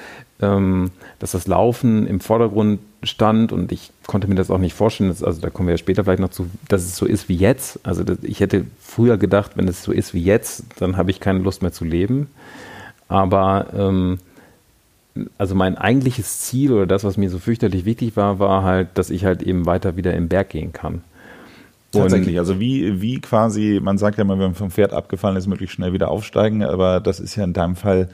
[0.41, 5.09] ähm, dass das Laufen im Vordergrund stand und ich konnte mir das auch nicht vorstellen,
[5.09, 7.35] dass, also da kommen wir ja später vielleicht noch zu, dass es so ist wie
[7.35, 7.79] jetzt.
[7.83, 11.19] Also das, ich hätte früher gedacht, wenn es so ist wie jetzt, dann habe ich
[11.19, 12.27] keine Lust mehr zu leben.
[13.07, 14.19] Aber ähm,
[15.37, 19.09] also mein eigentliches Ziel oder das, was mir so fürchterlich wichtig war, war halt, dass
[19.09, 21.03] ich halt eben weiter wieder im Berg gehen kann.
[21.91, 25.47] Tatsächlich, also wie, wie quasi, man sagt ja mal, wenn man vom Pferd abgefallen ist,
[25.47, 28.09] möglichst schnell wieder aufsteigen, aber das ist ja in deinem Fall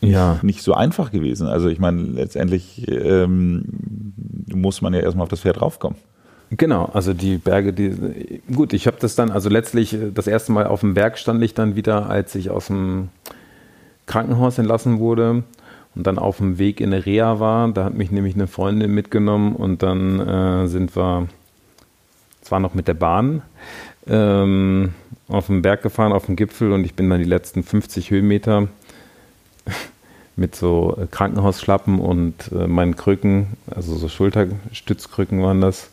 [0.00, 0.38] ja.
[0.42, 1.46] nicht so einfach gewesen.
[1.46, 3.64] Also ich meine, letztendlich ähm,
[4.52, 5.98] muss man ja erstmal auf das Pferd raufkommen.
[6.50, 10.52] Genau, also die Berge, die gut, ich habe das dann, also letztlich äh, das erste
[10.52, 13.08] Mal auf dem Berg stand ich dann wieder, als ich aus dem
[14.06, 15.44] Krankenhaus entlassen wurde
[15.94, 17.68] und dann auf dem Weg in eine Reha war.
[17.72, 21.28] Da hat mich nämlich eine Freundin mitgenommen und dann äh, sind wir
[22.44, 23.42] zwar noch mit der Bahn,
[24.06, 24.94] ähm,
[25.28, 28.68] auf den Berg gefahren, auf den Gipfel und ich bin dann die letzten 50 Höhenmeter
[30.36, 35.90] mit so äh, Krankenhausschlappen und äh, meinen Krücken, also so Schulterstützkrücken waren das,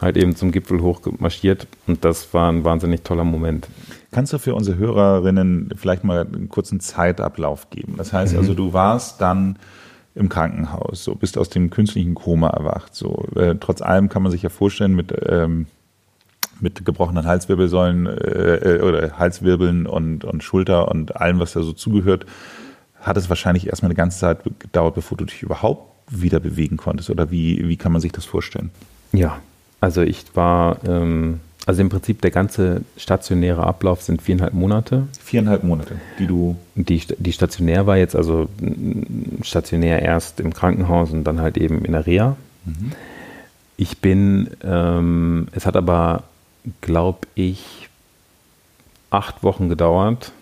[0.00, 3.68] halt eben zum Gipfel hochmarschiert und das war ein wahnsinnig toller Moment.
[4.10, 7.94] Kannst du für unsere Hörerinnen vielleicht mal einen kurzen Zeitablauf geben?
[7.96, 8.56] Das heißt also, mhm.
[8.56, 9.56] du warst dann
[10.14, 12.94] im Krankenhaus, so bist aus dem künstlichen Koma erwacht.
[12.94, 15.66] So äh, trotz allem kann man sich ja vorstellen mit ähm,
[16.62, 21.72] mit gebrochenen Halswirbelsäulen äh, äh, oder Halswirbeln und, und Schulter und allem, was da so
[21.72, 22.24] zugehört,
[23.00, 27.10] hat es wahrscheinlich erstmal eine ganze Zeit gedauert, bevor du dich überhaupt wieder bewegen konntest.
[27.10, 28.70] Oder wie, wie kann man sich das vorstellen?
[29.12, 29.40] Ja,
[29.80, 35.06] also ich war, ähm, Also im Prinzip der ganze stationäre Ablauf sind viereinhalb Monate.
[35.22, 36.56] Viereinhalb Monate, die du.
[36.74, 38.48] Die, die stationär war jetzt also
[39.42, 42.36] stationär erst im Krankenhaus und dann halt eben in der Reha.
[42.64, 42.92] Mhm.
[43.76, 46.24] Ich bin, ähm, es hat aber,
[46.80, 47.88] glaube ich,
[49.10, 50.32] acht Wochen gedauert,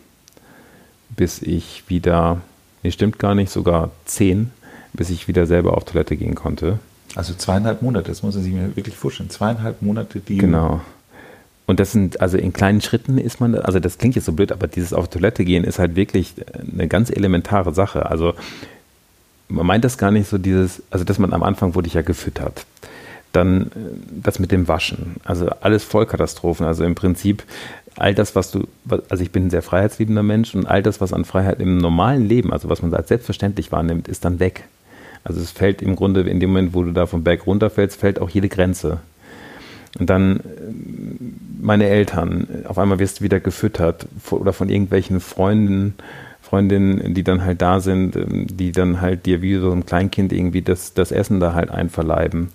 [1.11, 2.41] bis ich wieder,
[2.83, 4.51] nee, stimmt gar nicht, sogar zehn,
[4.93, 6.79] bis ich wieder selber auf Toilette gehen konnte.
[7.17, 9.31] Also zweieinhalb Monate, das muss man sich mir wirklich vorstellen.
[9.31, 10.39] Zweieinhalb Monate, die.
[10.39, 10.81] Genau.
[11.67, 14.51] Und das sind, also in kleinen Schritten ist man, also das klingt jetzt so blöd,
[14.53, 16.35] aber dieses auf Toilette gehen ist halt wirklich
[16.73, 18.07] eine ganz elementare Sache.
[18.07, 18.35] Also
[19.49, 22.03] man meint das gar nicht so dieses, also dass man am Anfang wurde ich ja
[22.03, 22.67] gefüttert.
[23.33, 23.69] Dann äh,
[24.23, 25.17] das mit dem Waschen.
[25.25, 26.67] Also alles Vollkatastrophen.
[26.67, 27.45] Also im Prinzip
[27.97, 28.67] all das, was du,
[29.09, 32.27] also ich bin ein sehr freiheitsliebender Mensch und all das, was an Freiheit im normalen
[32.27, 34.65] Leben, also was man als selbstverständlich wahrnimmt, ist dann weg.
[35.25, 38.21] Also es fällt im Grunde in dem Moment, wo du da vom Berg runterfällst, fällt
[38.21, 39.01] auch jede Grenze.
[39.99, 40.41] Und dann äh,
[41.61, 45.95] meine Eltern, auf einmal wirst du wieder gefüttert oder von irgendwelchen Freunden,
[46.41, 50.33] Freundinnen, die dann halt da sind, ähm, die dann halt dir wie so ein Kleinkind
[50.33, 52.49] irgendwie das, das Essen da halt einverleiben.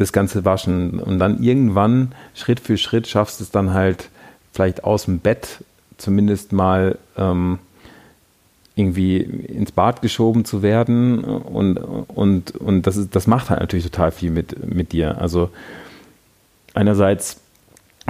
[0.00, 0.98] Das ganze Waschen.
[0.98, 4.08] Und dann irgendwann, Schritt für Schritt, schaffst du es dann halt
[4.50, 5.62] vielleicht aus dem Bett
[5.98, 7.58] zumindest mal ähm,
[8.76, 11.22] irgendwie ins Bad geschoben zu werden.
[11.22, 15.20] Und, und, und das, ist, das macht halt natürlich total viel mit, mit dir.
[15.20, 15.50] Also
[16.72, 17.38] einerseits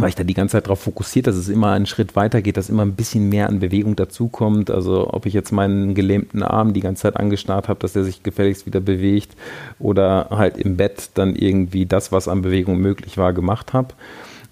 [0.00, 2.56] war ich da die ganze Zeit darauf fokussiert, dass es immer einen Schritt weiter geht,
[2.56, 4.70] dass immer ein bisschen mehr an Bewegung dazukommt.
[4.70, 8.22] Also ob ich jetzt meinen gelähmten Arm die ganze Zeit angestarrt habe, dass er sich
[8.22, 9.36] gefälligst wieder bewegt
[9.78, 13.88] oder halt im Bett dann irgendwie das, was an Bewegung möglich war, gemacht habe.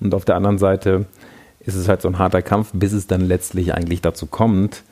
[0.00, 1.06] Und auf der anderen Seite
[1.60, 4.82] ist es halt so ein harter Kampf, bis es dann letztlich eigentlich dazu kommt,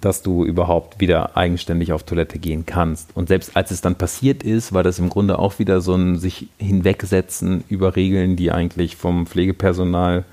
[0.00, 3.10] dass du überhaupt wieder eigenständig auf Toilette gehen kannst.
[3.14, 6.18] Und selbst als es dann passiert ist, war das im Grunde auch wieder so ein
[6.18, 10.24] sich hinwegsetzen über Regeln, die eigentlich vom Pflegepersonal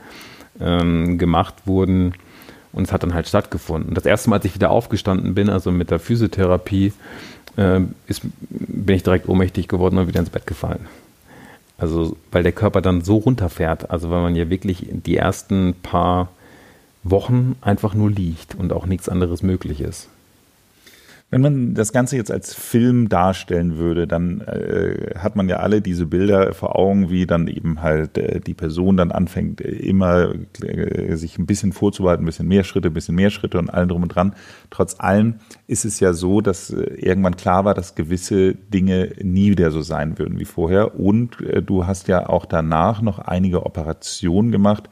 [0.59, 2.13] ähm, gemacht wurden.
[2.73, 3.89] Und es hat dann halt stattgefunden.
[3.89, 6.91] Und das erste Mal, als ich wieder aufgestanden bin, also mit der Physiotherapie,
[7.55, 10.87] äh, ist, bin ich direkt ohnmächtig geworden und wieder ins Bett gefallen.
[11.77, 13.91] Also, weil der Körper dann so runterfährt.
[13.91, 16.29] Also, weil man ja wirklich die ersten paar
[17.03, 20.09] Wochen einfach nur liegt und auch nichts anderes möglich ist.
[21.33, 25.81] Wenn man das Ganze jetzt als Film darstellen würde, dann äh, hat man ja alle
[25.81, 30.31] diese Bilder vor Augen, wie dann eben halt äh, die Person dann anfängt, äh, immer
[30.61, 33.89] äh, sich ein bisschen vorzubereiten, ein bisschen mehr Schritte, ein bisschen mehr Schritte und allem
[33.89, 34.35] drum und dran.
[34.69, 39.49] Trotz allem ist es ja so, dass äh, irgendwann klar war, dass gewisse Dinge nie
[39.49, 40.99] wieder so sein würden wie vorher.
[40.99, 44.87] Und äh, du hast ja auch danach noch einige Operationen gemacht,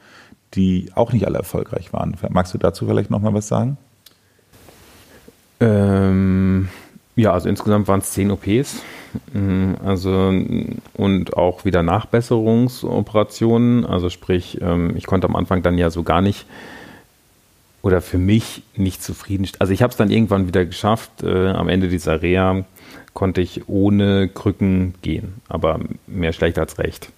[0.54, 2.16] die auch nicht alle erfolgreich waren.
[2.30, 3.76] Magst du dazu vielleicht nochmal was sagen?
[5.60, 6.68] Ähm,
[7.16, 8.82] ja, also insgesamt waren es zehn OPs.
[9.32, 10.32] Mm, also
[10.94, 13.86] und auch wieder Nachbesserungsoperationen.
[13.86, 16.46] Also sprich, ähm, ich konnte am Anfang dann ja so gar nicht
[17.82, 19.46] oder für mich nicht zufrieden.
[19.58, 21.22] Also ich habe es dann irgendwann wieder geschafft.
[21.22, 22.64] Äh, am Ende dieser Reha
[23.12, 27.10] konnte ich ohne Krücken gehen, aber mehr schlecht als recht.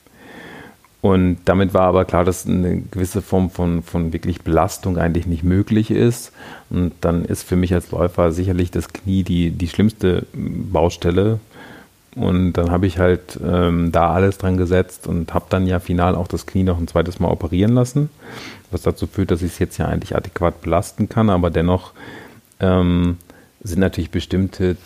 [1.05, 5.45] Und damit war aber klar, dass eine gewisse Form von, von wirklich Belastung eigentlich nicht
[5.45, 6.33] möglich ist.
[6.71, 11.41] Und dann ist für mich als Läufer sicherlich das Knie die, die schlimmste Baustelle.
[12.17, 16.15] Und dann habe ich halt ähm, da alles dran gesetzt und habe dann ja final
[16.15, 18.09] auch das Knie noch ein zweites Mal operieren lassen,
[18.71, 21.93] was dazu führt, dass ich es jetzt ja eigentlich adäquat belasten kann, aber dennoch
[22.61, 23.19] ähm,
[23.63, 24.79] sind natürlich bestimmte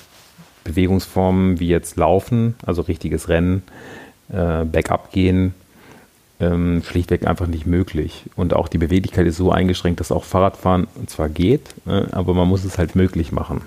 [0.65, 3.63] Bewegungsformen wie jetzt Laufen, also richtiges Rennen,
[4.33, 5.55] äh, Backup gehen,
[6.41, 8.25] ähm, schlichtweg einfach nicht möglich.
[8.37, 12.49] Und auch die Beweglichkeit ist so eingeschränkt, dass auch Fahrradfahren zwar geht, äh, aber man
[12.49, 13.63] muss es halt möglich machen.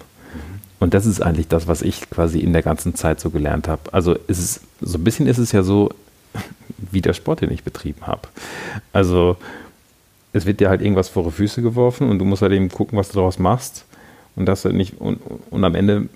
[0.79, 3.81] Und das ist eigentlich das, was ich quasi in der ganzen Zeit so gelernt habe.
[3.91, 5.91] Also ist es, so ein bisschen ist es ja so
[6.91, 8.21] wie der Sport, den ich betrieben habe.
[8.91, 9.37] Also
[10.33, 12.97] es wird dir halt irgendwas vor die Füße geworfen und du musst halt eben gucken,
[12.97, 13.85] was du daraus machst.
[14.35, 16.07] Und das halt nicht, und, und am Ende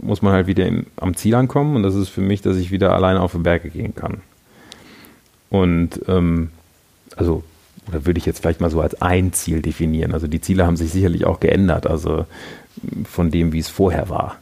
[0.00, 1.76] muss man halt wieder im, am Ziel ankommen.
[1.76, 4.22] Und das ist für mich, dass ich wieder alleine auf die Berge gehen kann.
[5.54, 6.50] Und ähm,
[7.14, 7.44] also,
[7.86, 10.12] oder würde ich jetzt vielleicht mal so als ein Ziel definieren.
[10.12, 12.26] Also die Ziele haben sich sicherlich auch geändert, also
[13.04, 14.34] von dem, wie es vorher war.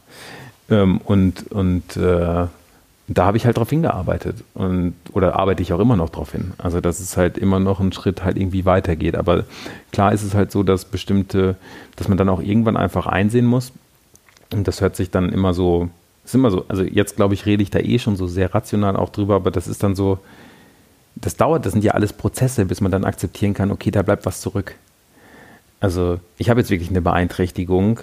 [0.71, 2.47] Ähm, und und äh,
[3.07, 6.53] da habe ich halt drauf hingearbeitet und oder arbeite ich auch immer noch drauf hin.
[6.57, 9.15] Also dass es halt immer noch ein Schritt halt irgendwie weitergeht.
[9.15, 9.43] Aber
[9.91, 11.57] klar ist es halt so, dass bestimmte,
[11.95, 13.71] dass man dann auch irgendwann einfach einsehen muss.
[14.51, 15.89] Und das hört sich dann immer so,
[16.25, 18.95] ist immer so, also jetzt glaube ich, rede ich da eh schon so sehr rational
[18.95, 20.17] auch drüber, aber das ist dann so,
[21.23, 24.25] das dauert, das sind ja alles Prozesse, bis man dann akzeptieren kann, okay, da bleibt
[24.25, 24.75] was zurück.
[25.79, 28.01] Also ich habe jetzt wirklich eine Beeinträchtigung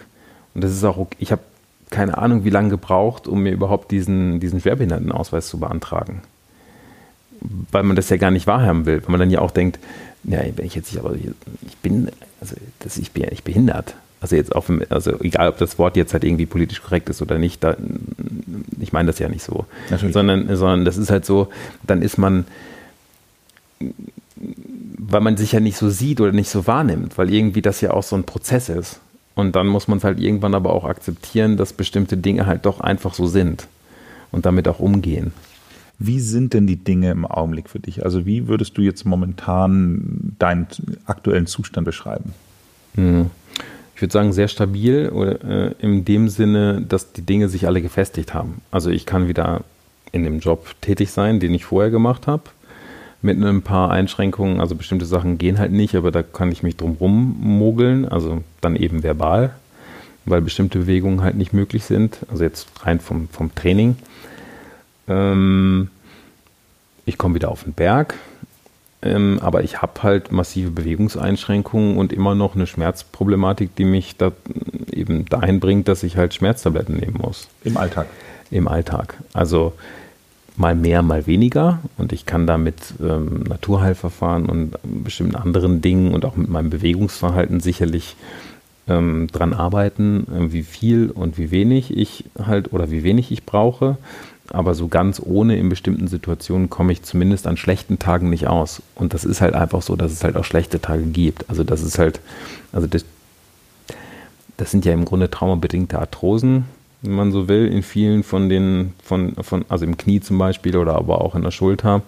[0.55, 1.16] und das ist auch, okay.
[1.18, 1.43] ich habe
[1.91, 6.23] keine Ahnung, wie lange gebraucht, um mir überhaupt diesen, diesen Schwerbehindertenausweis zu beantragen.
[7.73, 9.79] weil man das ja gar nicht wahrhaben will, weil man dann ja auch denkt,
[10.25, 12.11] ja, wenn ich jetzt nicht, aber ich bin,
[12.41, 13.95] also das, ich bin ja nicht behindert.
[14.21, 17.39] Also jetzt auch, also egal, ob das Wort jetzt halt irgendwie politisch korrekt ist oder
[17.39, 17.77] nicht, da,
[18.79, 20.12] ich meine das ja nicht so, Natürlich.
[20.12, 21.49] sondern, sondern das ist halt so,
[21.83, 22.45] dann ist man,
[25.11, 27.93] weil man sich ja nicht so sieht oder nicht so wahrnimmt, weil irgendwie das ja
[27.93, 29.01] auch so ein Prozess ist.
[29.35, 32.81] Und dann muss man es halt irgendwann aber auch akzeptieren, dass bestimmte Dinge halt doch
[32.81, 33.66] einfach so sind
[34.33, 35.33] und damit auch umgehen.
[35.99, 38.05] Wie sind denn die Dinge im Augenblick für dich?
[38.05, 40.66] Also wie würdest du jetzt momentan deinen
[41.07, 42.33] aktuellen Zustand beschreiben?
[42.95, 43.31] Hm.
[43.95, 47.83] Ich würde sagen, sehr stabil oder, äh, in dem Sinne, dass die Dinge sich alle
[47.83, 48.62] gefestigt haben.
[48.70, 49.62] Also ich kann wieder
[50.12, 52.45] in dem Job tätig sein, den ich vorher gemacht habe
[53.23, 54.61] mit ein paar Einschränkungen.
[54.61, 58.07] Also bestimmte Sachen gehen halt nicht, aber da kann ich mich drum mogeln.
[58.09, 59.55] Also dann eben verbal,
[60.25, 62.18] weil bestimmte Bewegungen halt nicht möglich sind.
[62.31, 63.97] Also jetzt rein vom, vom Training.
[65.09, 65.91] Ähm,
[67.05, 68.14] ich komme wieder auf den Berg,
[69.03, 74.33] ähm, aber ich habe halt massive Bewegungseinschränkungen und immer noch eine Schmerzproblematik, die mich da
[74.93, 77.49] eben dahin bringt, dass ich halt Schmerztabletten nehmen muss.
[77.64, 78.07] Im Alltag?
[78.51, 79.18] Im Alltag.
[79.33, 79.73] Also
[80.57, 81.80] mal mehr, mal weniger.
[81.98, 86.70] Und ich kann da mit ähm, Naturheilverfahren und bestimmten anderen Dingen und auch mit meinem
[86.70, 88.16] Bewegungsverhalten sicherlich
[88.88, 93.46] ähm, dran arbeiten, äh, wie viel und wie wenig ich halt oder wie wenig ich
[93.46, 93.96] brauche.
[94.53, 98.82] Aber so ganz ohne in bestimmten Situationen komme ich zumindest an schlechten Tagen nicht aus.
[98.96, 101.48] Und das ist halt einfach so, dass es halt auch schlechte Tage gibt.
[101.48, 102.20] Also das ist halt,
[102.72, 103.05] also das,
[104.57, 106.64] das sind ja im Grunde traumabedingte Arthrosen,
[107.03, 110.76] wenn man so will, in vielen von den, von, von, also im Knie zum Beispiel
[110.76, 112.03] oder aber auch in der Schulter,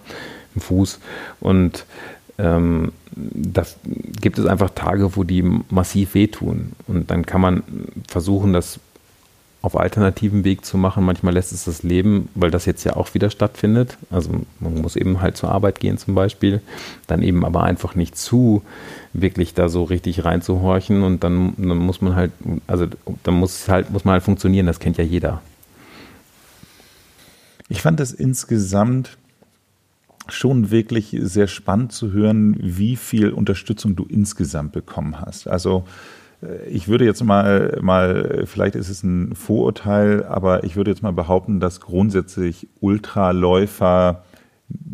[0.55, 0.99] im Fuß.
[1.39, 1.85] Und
[2.37, 3.63] ähm, da
[4.21, 6.73] gibt es einfach Tage, wo die massiv wehtun.
[6.87, 7.63] Und dann kann man
[8.07, 8.79] versuchen, das
[9.63, 11.05] auf alternativen Weg zu machen.
[11.05, 13.97] Manchmal lässt es das Leben, weil das jetzt ja auch wieder stattfindet.
[14.11, 14.29] Also
[14.59, 16.61] man muss eben halt zur Arbeit gehen zum Beispiel,
[17.07, 18.61] dann eben aber einfach nicht zu
[19.13, 22.31] wirklich da so richtig reinzuhorchen und dann, dann muss man halt,
[22.67, 22.87] also
[23.23, 25.41] dann muss halt, muss man halt funktionieren, das kennt ja jeder.
[27.69, 29.17] Ich fand das insgesamt
[30.29, 35.47] schon wirklich sehr spannend zu hören, wie viel Unterstützung du insgesamt bekommen hast.
[35.47, 35.85] Also
[36.69, 41.13] ich würde jetzt mal, mal, vielleicht ist es ein Vorurteil, aber ich würde jetzt mal
[41.13, 44.23] behaupten, dass grundsätzlich Ultraläufer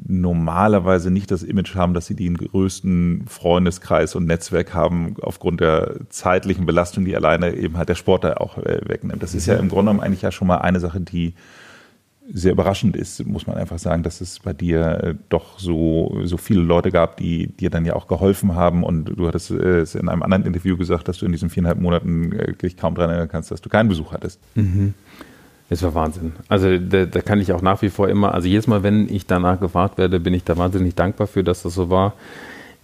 [0.07, 5.97] normalerweise nicht das Image haben, dass sie den größten Freundeskreis und Netzwerk haben, aufgrund der
[6.09, 9.21] zeitlichen Belastung, die alleine eben halt der Sport da auch äh, wegnimmt.
[9.21, 11.35] Das ist ja im Grunde genommen eigentlich ja schon mal eine Sache, die
[12.31, 16.37] sehr überraschend ist, muss man einfach sagen, dass es bei dir äh, doch so, so
[16.37, 18.83] viele Leute gab, die dir dann ja auch geholfen haben.
[18.83, 21.79] Und du hattest äh, es in einem anderen Interview gesagt, dass du in diesen viereinhalb
[21.79, 24.39] Monaten dich kaum daran erinnern kannst, dass du keinen Besuch hattest.
[24.55, 24.93] Mhm.
[25.69, 26.33] Das war Wahnsinn.
[26.47, 29.27] Also da, da, kann ich auch nach wie vor immer, also jedes Mal, wenn ich
[29.27, 32.13] danach gefragt werde, bin ich da wahnsinnig dankbar für, dass das so war.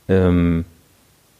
[0.07, 0.65] Ähm,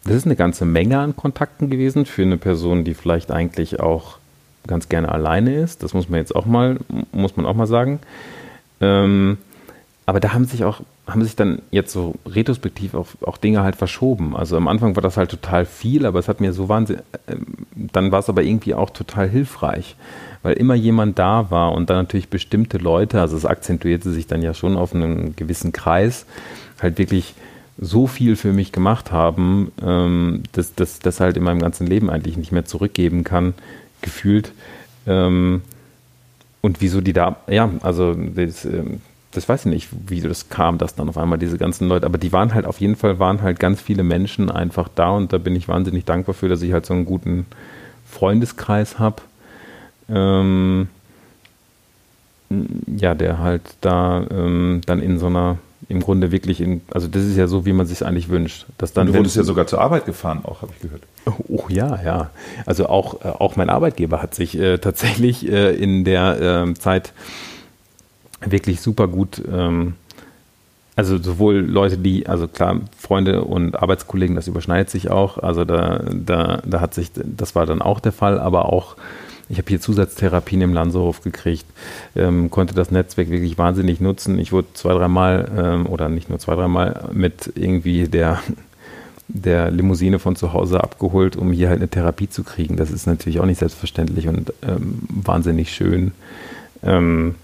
[0.03, 4.17] das ist eine ganze Menge an Kontakten gewesen für eine Person, die vielleicht eigentlich auch
[4.65, 5.83] ganz gerne alleine ist.
[5.83, 6.77] Das muss man jetzt auch mal,
[7.11, 7.99] muss man auch mal sagen.
[8.81, 9.37] Ähm,
[10.07, 13.75] aber da haben sich auch, haben sich dann jetzt so retrospektiv auch, auch Dinge halt
[13.75, 14.35] verschoben.
[14.35, 17.35] Also am Anfang war das halt total viel, aber es hat mir so wahnsinnig, äh,
[17.75, 19.95] dann war es aber irgendwie auch total hilfreich,
[20.41, 24.41] weil immer jemand da war und dann natürlich bestimmte Leute, also es akzentuierte sich dann
[24.41, 26.25] ja schon auf einen gewissen Kreis,
[26.81, 27.35] halt wirklich
[27.77, 32.37] so viel für mich gemacht haben, ähm, dass das halt in meinem ganzen Leben eigentlich
[32.37, 33.53] nicht mehr zurückgeben kann,
[34.01, 34.53] gefühlt.
[35.05, 35.61] Ähm,
[36.61, 39.01] und wieso die da, ja, also das, ähm,
[39.35, 42.17] das weiß ich nicht, wie das kam, dass dann auf einmal diese ganzen Leute, aber
[42.17, 45.37] die waren halt auf jeden Fall, waren halt ganz viele Menschen einfach da und da
[45.37, 47.45] bin ich wahnsinnig dankbar für, dass ich halt so einen guten
[48.09, 49.21] Freundeskreis habe.
[50.09, 50.87] Ähm,
[52.95, 55.57] ja, der halt da ähm, dann in so einer
[55.87, 58.65] im Grunde wirklich in, also das ist ja so, wie man sich eigentlich wünscht.
[58.77, 61.03] Dass dann, du wurdest ja sogar zur Arbeit gefahren, auch habe ich gehört.
[61.25, 62.29] Oh, oh, ja, ja.
[62.65, 67.13] Also auch, äh, auch mein Arbeitgeber hat sich äh, tatsächlich äh, in der äh, Zeit
[68.41, 69.93] wirklich super gut, ähm,
[70.95, 75.37] also sowohl Leute, die, also klar, Freunde und Arbeitskollegen, das überschneidet sich auch.
[75.37, 78.95] Also da, da, da hat sich, das war dann auch der Fall, aber auch
[79.49, 81.65] ich habe hier Zusatztherapien im Landshof gekriegt,
[82.15, 84.39] ähm, konnte das Netzwerk wirklich wahnsinnig nutzen.
[84.39, 88.39] Ich wurde zwei, dreimal ähm, oder nicht nur zwei, dreimal mit irgendwie der,
[89.27, 92.77] der Limousine von zu Hause abgeholt, um hier halt eine Therapie zu kriegen.
[92.77, 96.13] Das ist natürlich auch nicht selbstverständlich und ähm, wahnsinnig schön,
[96.81, 97.35] ähm,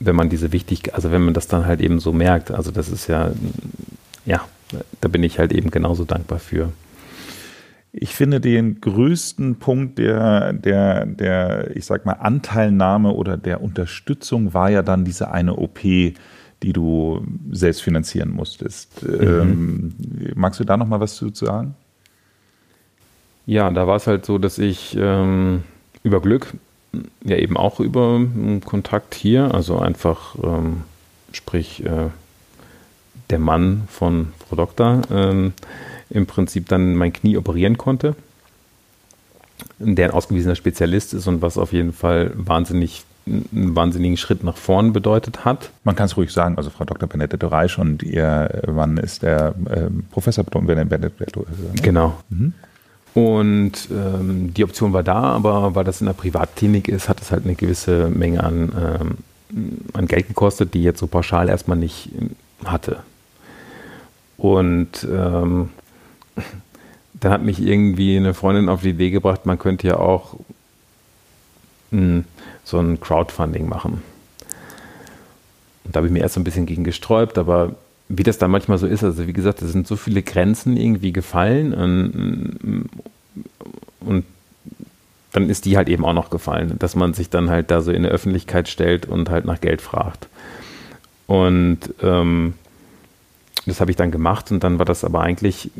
[0.00, 2.50] wenn man diese wichtig, also wenn man das dann halt eben so merkt.
[2.50, 3.32] Also das ist ja,
[4.24, 4.44] ja,
[5.00, 6.72] da bin ich halt eben genauso dankbar für.
[7.92, 14.54] Ich finde den größten Punkt der, der, der, ich sag mal, Anteilnahme oder der Unterstützung
[14.54, 19.02] war ja dann diese eine OP, die du selbst finanzieren musstest.
[19.02, 19.22] Mhm.
[19.22, 19.94] Ähm,
[20.34, 21.74] magst du da noch mal was zu sagen?
[23.46, 25.62] Ja, da war es halt so, dass ich ähm,
[26.02, 26.52] über Glück,
[27.24, 28.20] ja eben auch über
[28.64, 30.82] Kontakt hier, also einfach, ähm,
[31.32, 32.08] sprich, äh,
[33.30, 35.52] der Mann von Frau Doktor, ähm,
[36.10, 38.16] im Prinzip dann mein Knie operieren konnte,
[39.78, 44.56] der ein ausgewiesener Spezialist ist und was auf jeden Fall wahnsinnig einen wahnsinnigen Schritt nach
[44.56, 45.70] vorn bedeutet hat.
[45.84, 47.08] Man kann es ruhig sagen, also Frau Dr.
[47.08, 51.12] Benedette Reisch und ihr Mann ist der äh, Professor Benedette.
[51.18, 51.82] Ne?
[51.82, 52.18] Genau.
[52.30, 52.54] Mhm.
[53.14, 57.32] Und ähm, die Option war da, aber weil das in der Privatklinik ist, hat es
[57.32, 62.10] halt eine gewisse Menge an, ähm, an Geld gekostet, die jetzt so pauschal erstmal nicht
[62.64, 63.00] hatte.
[64.36, 65.70] Und ähm,
[67.14, 70.34] dann hat mich irgendwie eine Freundin auf die Idee gebracht, man könnte ja auch
[71.90, 72.24] mh, hm,
[72.64, 74.02] so ein Crowdfunding machen.
[75.84, 77.74] Und da habe ich mir erst so ein bisschen gegen gesträubt, aber
[78.08, 81.12] wie das da manchmal so ist, also wie gesagt, es sind so viele Grenzen irgendwie
[81.12, 82.88] gefallen und,
[84.00, 84.24] und
[85.32, 87.92] dann ist die halt eben auch noch gefallen, dass man sich dann halt da so
[87.92, 90.28] in der Öffentlichkeit stellt und halt nach Geld fragt.
[91.26, 92.54] Und ähm,
[93.66, 95.70] das habe ich dann gemacht und dann war das aber eigentlich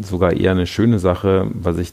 [0.00, 1.92] sogar eher eine schöne Sache, weil ich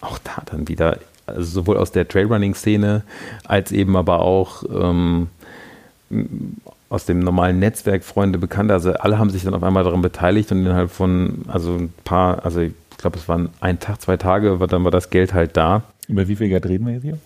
[0.00, 3.02] auch da dann wieder, also sowohl aus der Trailrunning-Szene
[3.44, 5.28] als eben aber auch ähm,
[6.88, 10.52] aus dem normalen Netzwerk, Freunde, Bekannte, also alle haben sich dann auf einmal daran beteiligt
[10.52, 14.58] und innerhalb von, also ein paar, also ich glaube, es waren ein Tag, zwei Tage,
[14.68, 15.82] dann war das Geld halt da.
[16.08, 17.18] Über wie viel Geld reden wir jetzt hier?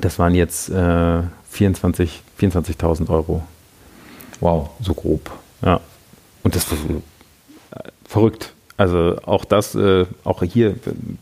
[0.00, 1.22] Das waren jetzt äh,
[1.52, 3.42] 24.000 24 Euro.
[4.40, 4.70] Wow.
[4.80, 5.30] So grob,
[5.62, 5.80] ja.
[6.42, 8.54] Und das war äh, verrückt.
[8.76, 10.74] Also auch das, äh, auch hier,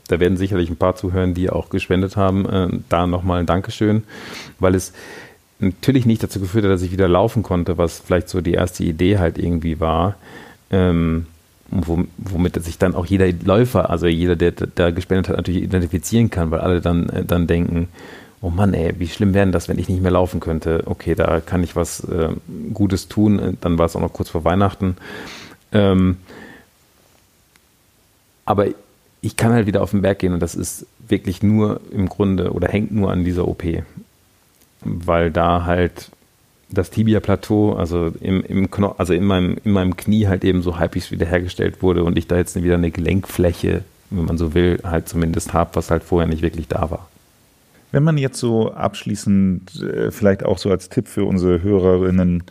[0.06, 2.48] da werden sicherlich ein paar zuhören, die auch gespendet haben.
[2.48, 4.04] Äh, da nochmal ein Dankeschön,
[4.60, 4.92] weil es
[5.60, 8.84] natürlich nicht dazu geführt hat, dass ich wieder laufen konnte, was vielleicht so die erste
[8.84, 10.16] Idee halt irgendwie war.
[10.70, 11.26] Ähm,
[11.70, 16.50] womit sich dann auch jeder Läufer, also jeder, der da gespendet hat, natürlich identifizieren kann,
[16.50, 17.88] weil alle dann, äh, dann denken,
[18.40, 20.82] oh Mann, ey, wie schlimm wäre das, wenn ich nicht mehr laufen könnte?
[20.86, 22.30] Okay, da kann ich was äh,
[22.72, 23.58] Gutes tun.
[23.60, 24.96] Dann war es auch noch kurz vor Weihnachten.
[25.72, 26.16] Ähm,
[28.46, 28.68] aber
[29.20, 32.52] ich kann halt wieder auf den Berg gehen und das ist wirklich nur im Grunde
[32.52, 33.64] oder hängt nur an dieser OP
[34.80, 36.10] weil da halt
[36.70, 38.68] das Tibia-Plateau, also im, im
[38.98, 42.36] also in meinem, in meinem Knie halt eben so halbwegs wiederhergestellt wurde und ich da
[42.36, 46.42] jetzt wieder eine Gelenkfläche, wenn man so will, halt zumindest habe, was halt vorher nicht
[46.42, 47.08] wirklich da war.
[47.90, 52.42] Wenn man jetzt so abschließend äh, vielleicht auch so als Tipp für unsere Hörerinnen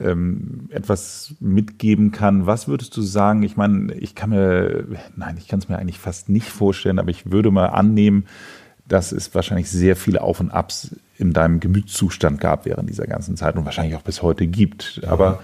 [0.00, 3.44] ähm, etwas mitgeben kann, was würdest du sagen?
[3.44, 4.84] Ich meine, ich kann mir,
[5.14, 8.24] nein, ich kann es mir eigentlich fast nicht vorstellen, aber ich würde mal annehmen,
[8.86, 13.36] dass es wahrscheinlich sehr viele Auf und Abs in deinem Gemütszustand gab während dieser ganzen
[13.36, 15.00] Zeit und wahrscheinlich auch bis heute gibt.
[15.06, 15.40] Aber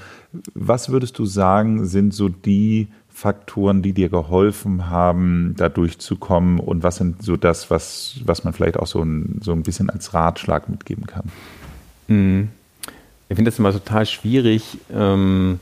[0.54, 6.58] was würdest du sagen, sind so die Faktoren, die dir geholfen haben, da durchzukommen?
[6.58, 9.90] Und was sind so das, was, was man vielleicht auch so ein, so ein bisschen
[9.90, 11.24] als Ratschlag mitgeben kann?
[12.08, 12.48] Mhm.
[13.28, 15.60] Ich finde das immer total schwierig, ähm,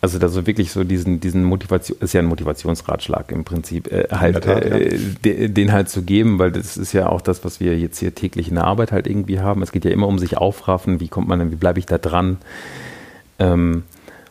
[0.00, 4.08] also da so wirklich so diesen, diesen Motivation, ist ja ein Motivationsratschlag im Prinzip, äh,
[4.10, 5.48] halt, Tat, äh, ja.
[5.48, 8.48] den halt zu geben, weil das ist ja auch das, was wir jetzt hier täglich
[8.48, 9.62] in der Arbeit halt irgendwie haben.
[9.62, 11.98] Es geht ja immer um sich aufraffen, wie kommt man denn, wie bleibe ich da
[11.98, 12.36] dran?
[13.38, 13.84] Ähm,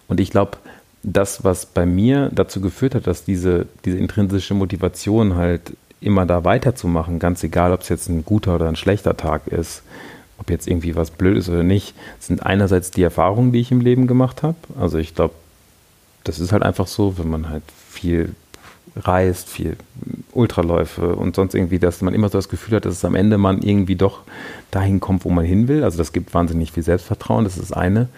[0.07, 0.57] und ich glaube,
[1.03, 6.43] das, was bei mir dazu geführt hat, dass diese, diese intrinsische Motivation halt immer da
[6.43, 9.83] weiterzumachen, ganz egal, ob es jetzt ein guter oder ein schlechter Tag ist,
[10.37, 13.81] ob jetzt irgendwie was blöd ist oder nicht, sind einerseits die Erfahrungen, die ich im
[13.81, 14.57] Leben gemacht habe.
[14.79, 15.33] Also ich glaube,
[16.25, 18.35] das ist halt einfach so, wenn man halt viel
[18.95, 19.77] reist, viel
[20.31, 23.37] Ultraläufe und sonst irgendwie, dass man immer so das Gefühl hat, dass es am Ende
[23.37, 24.21] man irgendwie doch
[24.71, 25.83] dahin kommt, wo man hin will.
[25.83, 28.09] Also das gibt wahnsinnig viel Selbstvertrauen, das ist das eine.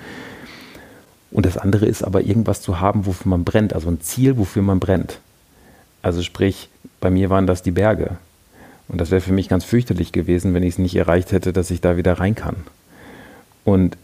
[1.32, 4.62] Und das andere ist aber irgendwas zu haben, wofür man brennt, also ein Ziel, wofür
[4.62, 5.20] man brennt.
[6.02, 6.70] Also sprich,
[7.02, 8.18] bei mir waren das die Berge.
[8.88, 11.72] Und das wäre für mich ganz fürchterlich gewesen, wenn ich es nicht erreicht hätte, dass
[11.72, 12.56] ich da wieder rein kann.
[13.66, 13.98] Und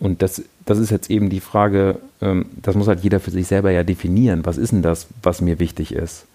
[0.00, 3.46] und das, das ist jetzt eben die Frage, ähm, das muss halt jeder für sich
[3.46, 4.46] selber ja definieren.
[4.46, 6.26] Was ist denn das, was mir wichtig ist?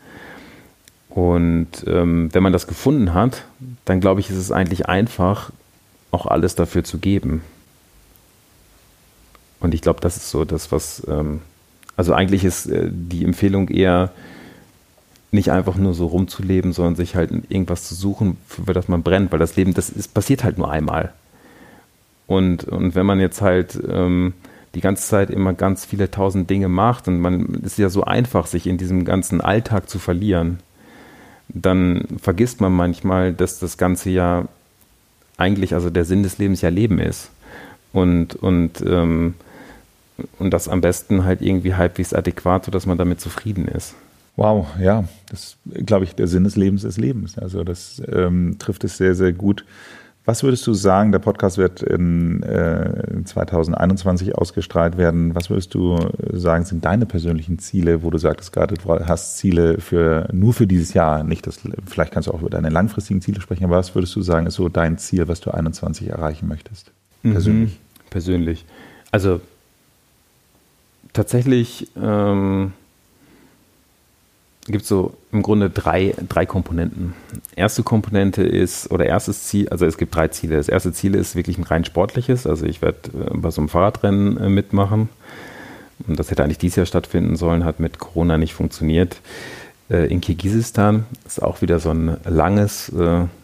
[1.09, 3.43] Und ähm, wenn man das gefunden hat,
[3.86, 5.51] dann glaube ich, ist es eigentlich einfach,
[6.11, 7.41] auch alles dafür zu geben.
[9.59, 11.41] Und ich glaube, das ist so das, was, ähm,
[11.95, 14.11] also eigentlich ist äh, die Empfehlung eher,
[15.32, 19.32] nicht einfach nur so rumzuleben, sondern sich halt irgendwas zu suchen, für das man brennt,
[19.32, 21.11] weil das Leben, das ist, passiert halt nur einmal.
[22.28, 24.34] Und, und wenn man jetzt halt ähm,
[24.76, 28.48] die ganze Zeit immer ganz viele tausend Dinge macht und man ist ja so einfach,
[28.48, 30.60] sich in diesem ganzen Alltag zu verlieren,
[31.50, 34.48] dann vergisst man manchmal, dass das Ganze ja
[35.38, 37.30] eigentlich, also der Sinn des Lebens ja Leben ist.
[37.92, 39.36] Und, und, ähm,
[40.40, 43.96] und das am besten halt irgendwie halbwegs adäquat, sodass man damit zufrieden ist.
[44.36, 47.38] Wow, ja, das glaube ich, der Sinn des Lebens ist Lebens.
[47.38, 49.64] Also das ähm, trifft es sehr, sehr gut.
[50.26, 55.36] Was würdest du sagen, der Podcast wird in äh, 2021 ausgestrahlt werden.
[55.36, 55.98] Was würdest du
[56.32, 60.66] sagen, sind deine persönlichen Ziele, wo du sagtest gerade, du hast Ziele für nur für
[60.66, 63.96] dieses Jahr, nicht das, vielleicht kannst du auch über deine langfristigen Ziele sprechen, aber was
[63.96, 66.92] würdest du sagen, ist so dein Ziel, was du 21 erreichen möchtest?
[67.22, 67.72] Persönlich.
[67.72, 68.66] Mhm, persönlich.
[69.12, 69.42] Also
[71.12, 72.74] tatsächlich ähm,
[74.66, 77.14] gibt es so im Grunde drei, drei Komponenten.
[77.55, 80.55] Erste Komponente ist, oder erstes Ziel, also es gibt drei Ziele.
[80.55, 83.70] Das erste Ziel ist wirklich ein rein sportliches, also ich werde äh, bei so einem
[83.70, 85.09] Fahrradrennen äh, mitmachen.
[86.07, 89.18] Und das hätte eigentlich dieses Jahr stattfinden sollen, hat mit Corona nicht funktioniert.
[89.89, 92.91] Äh, in Kirgisistan ist auch wieder so ein langes,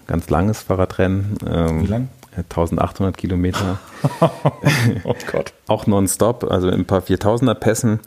[0.07, 1.37] ganz langes Fahrradrennen.
[1.47, 2.07] Ähm, Wie lang?
[2.35, 3.79] 1800 Kilometer.
[5.03, 5.53] oh Gott.
[5.67, 7.99] auch nonstop, also in ein paar 4000er Pässen.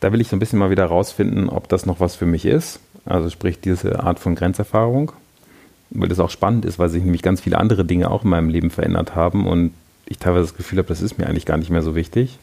[0.00, 2.44] Da will ich so ein bisschen mal wieder rausfinden, ob das noch was für mich
[2.44, 2.80] ist.
[3.04, 5.12] Also sprich diese Art von Grenzerfahrung.
[5.90, 8.48] Weil das auch spannend ist, weil sich nämlich ganz viele andere Dinge auch in meinem
[8.48, 9.72] Leben verändert haben und
[10.06, 12.38] ich teilweise das Gefühl habe, das ist mir eigentlich gar nicht mehr so wichtig.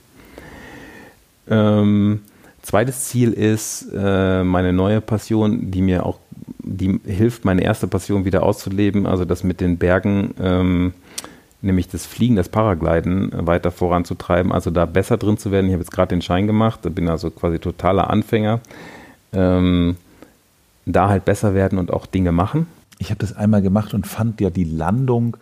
[1.49, 2.21] Ähm,
[2.61, 6.19] zweites Ziel ist äh, meine neue Passion, die mir auch,
[6.59, 10.93] die hilft, meine erste Passion wieder auszuleben, also das mit den Bergen ähm,
[11.63, 15.67] nämlich das Fliegen, das Paragliden weiter voranzutreiben, also da besser drin zu werden.
[15.67, 18.59] Ich habe jetzt gerade den Schein gemacht, bin also quasi totaler Anfänger.
[19.31, 19.95] Ähm,
[20.85, 22.67] da halt besser werden und auch Dinge machen.
[22.99, 25.37] Ich habe das einmal gemacht und fand ja die Landung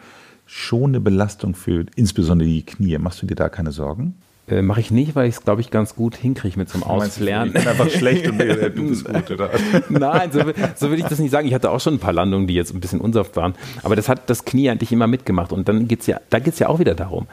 [0.46, 2.98] schon eine Belastung für insbesondere die Knie.
[2.98, 4.16] Machst du dir da keine Sorgen?
[4.52, 6.84] Äh, Mache ich nicht, weil ich es, glaube ich, ganz gut hinkriege mit so einem
[6.84, 7.54] Auslernen.
[7.56, 9.50] Ich bin einfach schlecht und äh, du bist gut, oder?
[9.90, 10.42] Nein, so,
[10.76, 11.48] so würde ich das nicht sagen.
[11.48, 13.56] Ich hatte auch schon ein paar Landungen, die jetzt ein bisschen unsanft waren.
[13.84, 15.54] Aber das hat das Knie eigentlich immer mitgemacht.
[15.54, 17.28] Und dann geht's ja, da geht es ja auch wieder darum.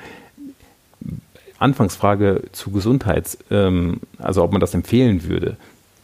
[1.59, 5.57] Anfangsfrage zu Gesundheits, ähm, also ob man das empfehlen würde.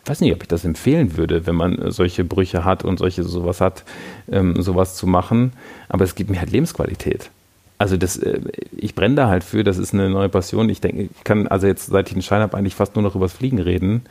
[0.03, 3.23] Ich weiß nicht, ob ich das empfehlen würde, wenn man solche Brüche hat und solche
[3.23, 3.85] sowas hat,
[4.31, 5.53] ähm, sowas zu machen.
[5.89, 7.31] Aber es gibt mir halt Lebensqualität
[7.79, 8.41] also das, äh,
[8.77, 10.69] ich brenne da halt für, das ist eine neue Passion.
[10.69, 13.15] Ich denke, ich kann also jetzt, seit ich einen Schein habe, eigentlich fast nur noch
[13.17, 14.03] übers Fliegen reden.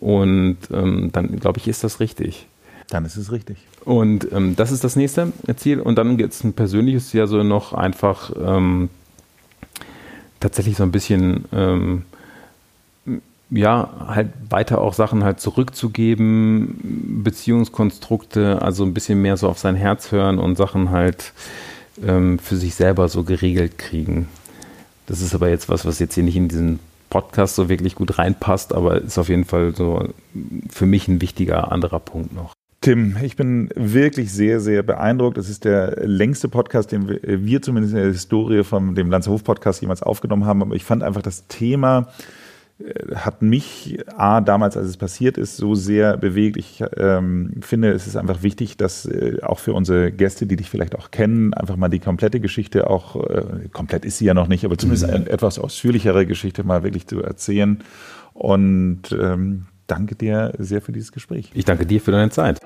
[0.00, 2.46] Und ähm, dann, glaube ich, ist das richtig.
[2.88, 3.58] Dann ist es richtig.
[3.84, 5.80] Und ähm, das ist das nächste Ziel.
[5.80, 8.88] Und dann gibt es ein persönliches Ziel, also noch einfach ähm,
[10.40, 12.04] tatsächlich so ein bisschen, ähm,
[13.50, 19.74] ja, halt weiter auch Sachen halt zurückzugeben, Beziehungskonstrukte, also ein bisschen mehr so auf sein
[19.74, 21.32] Herz hören und Sachen halt
[22.06, 24.28] ähm, für sich selber so geregelt kriegen.
[25.06, 26.80] Das ist aber jetzt was, was jetzt hier nicht in diesen
[27.10, 30.08] Podcast so wirklich gut reinpasst, aber ist auf jeden Fall so
[30.70, 32.52] für mich ein wichtiger anderer Punkt noch.
[32.80, 35.36] Tim, ich bin wirklich sehr, sehr beeindruckt.
[35.36, 39.80] Es ist der längste Podcast, den wir zumindest in der Historie von dem Lanzerhof Podcast
[39.80, 40.62] jemals aufgenommen haben.
[40.62, 42.08] Aber ich fand einfach das Thema
[43.14, 46.56] hat mich A, damals, als es passiert ist, so sehr bewegt.
[46.56, 50.70] Ich ähm, finde, es ist einfach wichtig, dass äh, auch für unsere Gäste, die dich
[50.70, 54.46] vielleicht auch kennen, einfach mal die komplette Geschichte auch, äh, komplett ist sie ja noch
[54.46, 55.14] nicht, aber zumindest mhm.
[55.14, 57.82] eine etwas ausführlichere Geschichte mal wirklich zu erzählen.
[58.32, 61.50] Und ähm, danke dir sehr für dieses Gespräch.
[61.54, 62.60] Ich danke dir für deine Zeit.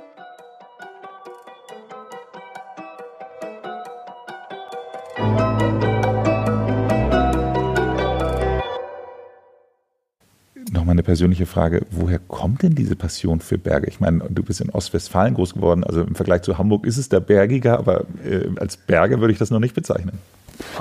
[11.12, 13.86] Persönliche Frage, woher kommt denn diese Passion für Berge?
[13.86, 17.10] Ich meine, du bist in Ostwestfalen groß geworden, also im Vergleich zu Hamburg ist es
[17.10, 20.20] der Bergiger, aber äh, als Berge würde ich das noch nicht bezeichnen.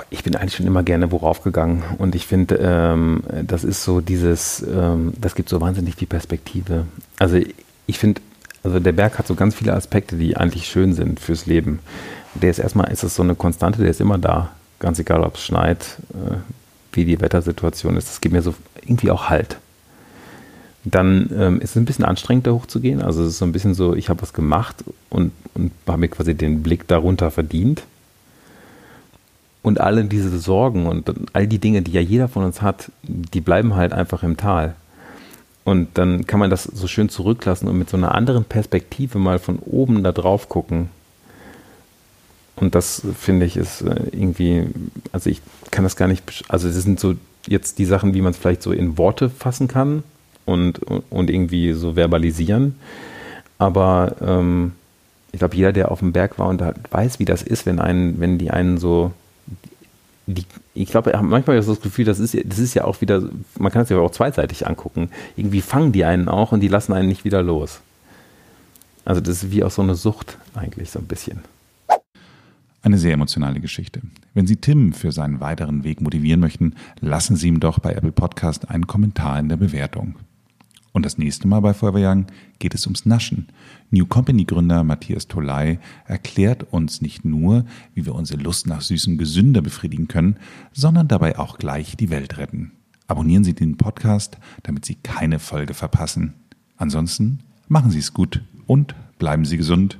[0.08, 4.00] Ich bin eigentlich schon immer gerne worauf gegangen und ich finde, ähm, das ist so
[4.00, 6.86] dieses, ähm, das gibt so wahnsinnig viel Perspektive.
[7.18, 7.38] Also
[7.86, 8.22] ich finde,
[8.64, 11.80] also der Berg hat so ganz viele Aspekte, die eigentlich schön sind fürs Leben.
[12.36, 15.34] Der ist erstmal, ist es so eine Konstante, der ist immer da, ganz egal, ob
[15.34, 16.36] es schneit, äh,
[16.92, 18.08] wie die Wettersituation ist.
[18.08, 19.58] Das gibt mir so irgendwie auch Halt.
[20.84, 23.02] Dann ähm, ist es ein bisschen anstrengend, da hochzugehen.
[23.02, 26.08] Also es ist so ein bisschen so, ich habe was gemacht und, und habe mir
[26.08, 27.84] quasi den Blick darunter verdient.
[29.62, 33.40] Und alle diese Sorgen und all die Dinge, die ja jeder von uns hat, die
[33.40, 34.74] bleiben halt einfach im Tal.
[35.64, 39.38] Und dann kann man das so schön zurücklassen und mit so einer anderen Perspektive mal
[39.38, 40.88] von oben da drauf gucken.
[42.56, 44.66] Und das finde ich ist äh, irgendwie,
[45.12, 47.14] also ich kann das gar nicht, also das sind so
[47.46, 50.02] jetzt die Sachen, wie man es vielleicht so in Worte fassen kann
[50.44, 52.76] und, und irgendwie so verbalisieren.
[53.58, 54.72] Aber ähm,
[55.32, 57.78] ich glaube, jeder, der auf dem Berg war und da weiß, wie das ist, wenn
[57.78, 59.12] einen, wenn die einen so
[60.26, 63.22] die, ich glaube, manchmal habe ich das Gefühl, das ist, das ist ja auch wieder,
[63.58, 65.10] man kann es ja auch zweiseitig angucken.
[65.36, 67.80] Irgendwie fangen die einen auch und die lassen einen nicht wieder los.
[69.04, 71.40] Also das ist wie auch so eine Sucht eigentlich so ein bisschen.
[72.82, 74.00] Eine sehr emotionale Geschichte.
[74.34, 78.12] Wenn Sie Tim für seinen weiteren Weg motivieren möchten, lassen Sie ihm doch bei Apple
[78.12, 80.16] Podcast einen Kommentar in der Bewertung.
[80.92, 82.26] Und das nächste Mal bei Feuerwehrjagen
[82.58, 83.48] geht es ums Naschen.
[83.90, 87.64] New Company Gründer Matthias Tolai erklärt uns nicht nur,
[87.94, 90.36] wie wir unsere Lust nach süßem gesünder befriedigen können,
[90.72, 92.72] sondern dabei auch gleich die Welt retten.
[93.06, 96.34] Abonnieren Sie den Podcast, damit Sie keine Folge verpassen.
[96.76, 99.98] Ansonsten machen Sie es gut und bleiben Sie gesund.